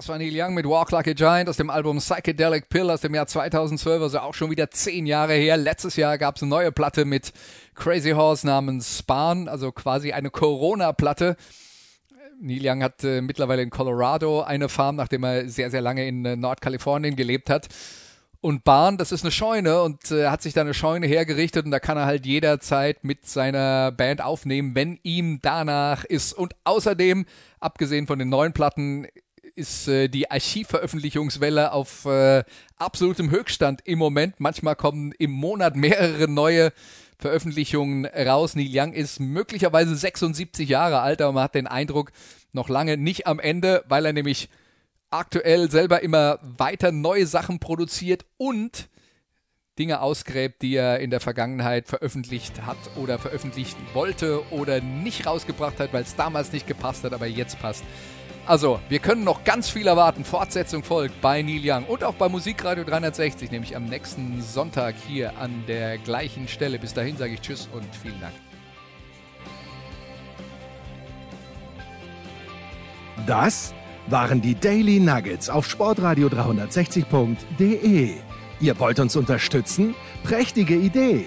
Das 0.00 0.08
war 0.08 0.16
Neil 0.16 0.32
Young 0.32 0.54
mit 0.54 0.64
Walk 0.64 0.92
Like 0.92 1.08
a 1.08 1.12
Giant 1.12 1.50
aus 1.50 1.58
dem 1.58 1.68
Album 1.68 1.98
Psychedelic 1.98 2.70
Pill 2.70 2.88
aus 2.88 3.02
dem 3.02 3.14
Jahr 3.14 3.26
2012, 3.26 4.00
also 4.00 4.20
auch 4.20 4.32
schon 4.32 4.50
wieder 4.50 4.70
zehn 4.70 5.04
Jahre 5.04 5.34
her. 5.34 5.58
Letztes 5.58 5.96
Jahr 5.96 6.16
gab 6.16 6.36
es 6.36 6.42
eine 6.42 6.48
neue 6.48 6.72
Platte 6.72 7.04
mit 7.04 7.34
Crazy 7.74 8.12
Horse 8.12 8.46
namens 8.46 9.00
Spahn, 9.00 9.46
also 9.46 9.72
quasi 9.72 10.12
eine 10.12 10.30
Corona-Platte. 10.30 11.36
Neil 12.40 12.60
Young 12.62 12.82
hat 12.82 13.04
äh, 13.04 13.20
mittlerweile 13.20 13.60
in 13.60 13.68
Colorado 13.68 14.40
eine 14.40 14.70
Farm, 14.70 14.96
nachdem 14.96 15.22
er 15.22 15.50
sehr, 15.50 15.70
sehr 15.70 15.82
lange 15.82 16.08
in 16.08 16.24
äh, 16.24 16.34
Nordkalifornien 16.34 17.14
gelebt 17.14 17.50
hat. 17.50 17.68
Und 18.40 18.64
Bahn, 18.64 18.96
das 18.96 19.12
ist 19.12 19.22
eine 19.22 19.32
Scheune 19.32 19.82
und 19.82 20.10
äh, 20.10 20.28
hat 20.28 20.40
sich 20.40 20.54
da 20.54 20.62
eine 20.62 20.72
Scheune 20.72 21.06
hergerichtet 21.06 21.66
und 21.66 21.72
da 21.72 21.78
kann 21.78 21.98
er 21.98 22.06
halt 22.06 22.24
jederzeit 22.24 23.04
mit 23.04 23.26
seiner 23.26 23.92
Band 23.92 24.22
aufnehmen, 24.22 24.74
wenn 24.74 24.98
ihm 25.02 25.40
danach 25.42 26.04
ist. 26.04 26.32
Und 26.32 26.54
außerdem, 26.64 27.26
abgesehen 27.60 28.06
von 28.06 28.18
den 28.18 28.30
neuen 28.30 28.54
Platten, 28.54 29.06
ist 29.60 29.86
äh, 29.88 30.08
die 30.08 30.30
Archivveröffentlichungswelle 30.30 31.72
auf 31.72 32.06
äh, 32.06 32.42
absolutem 32.76 33.30
Höchststand 33.30 33.82
im 33.84 33.98
Moment. 33.98 34.40
Manchmal 34.40 34.74
kommen 34.74 35.12
im 35.18 35.30
Monat 35.30 35.76
mehrere 35.76 36.28
neue 36.28 36.72
Veröffentlichungen 37.18 38.06
raus. 38.06 38.56
Neil 38.56 38.70
Young 38.72 38.94
ist 38.94 39.20
möglicherweise 39.20 39.94
76 39.94 40.68
Jahre 40.68 41.00
alt, 41.00 41.20
aber 41.20 41.32
man 41.32 41.44
hat 41.44 41.54
den 41.54 41.66
Eindruck, 41.66 42.10
noch 42.52 42.68
lange 42.68 42.96
nicht 42.96 43.26
am 43.26 43.38
Ende, 43.38 43.84
weil 43.88 44.06
er 44.06 44.12
nämlich 44.12 44.48
aktuell 45.10 45.70
selber 45.70 46.02
immer 46.02 46.38
weiter 46.42 46.90
neue 46.90 47.26
Sachen 47.26 47.58
produziert 47.58 48.24
und 48.38 48.88
Dinge 49.78 50.00
ausgräbt, 50.00 50.62
die 50.62 50.74
er 50.74 51.00
in 51.00 51.10
der 51.10 51.20
Vergangenheit 51.20 51.88
veröffentlicht 51.88 52.62
hat 52.66 52.78
oder 52.96 53.18
veröffentlichen 53.18 53.78
wollte 53.92 54.42
oder 54.50 54.80
nicht 54.80 55.26
rausgebracht 55.26 55.78
hat, 55.78 55.92
weil 55.92 56.02
es 56.02 56.16
damals 56.16 56.52
nicht 56.52 56.66
gepasst 56.66 57.04
hat, 57.04 57.12
aber 57.12 57.26
jetzt 57.26 57.58
passt. 57.60 57.84
Also, 58.50 58.80
wir 58.88 58.98
können 58.98 59.22
noch 59.22 59.44
ganz 59.44 59.70
viel 59.70 59.86
erwarten. 59.86 60.24
Fortsetzung 60.24 60.82
folgt 60.82 61.20
bei 61.20 61.40
Neil 61.40 61.60
Young 61.62 61.84
und 61.84 62.02
auch 62.02 62.14
bei 62.14 62.28
Musikradio 62.28 62.82
360, 62.82 63.52
nämlich 63.52 63.76
am 63.76 63.84
nächsten 63.84 64.42
Sonntag 64.42 64.96
hier 65.06 65.38
an 65.38 65.62
der 65.68 65.98
gleichen 65.98 66.48
Stelle. 66.48 66.80
Bis 66.80 66.92
dahin 66.92 67.16
sage 67.16 67.34
ich 67.34 67.42
Tschüss 67.42 67.68
und 67.72 67.86
vielen 67.94 68.20
Dank. 68.20 68.32
Das 73.24 73.72
waren 74.08 74.40
die 74.40 74.56
Daily 74.56 74.98
Nuggets 74.98 75.48
auf 75.48 75.64
Sportradio 75.70 76.26
360.de. 76.26 78.14
Ihr 78.58 78.80
wollt 78.80 78.98
uns 78.98 79.14
unterstützen? 79.14 79.94
Prächtige 80.24 80.74
Idee! 80.74 81.26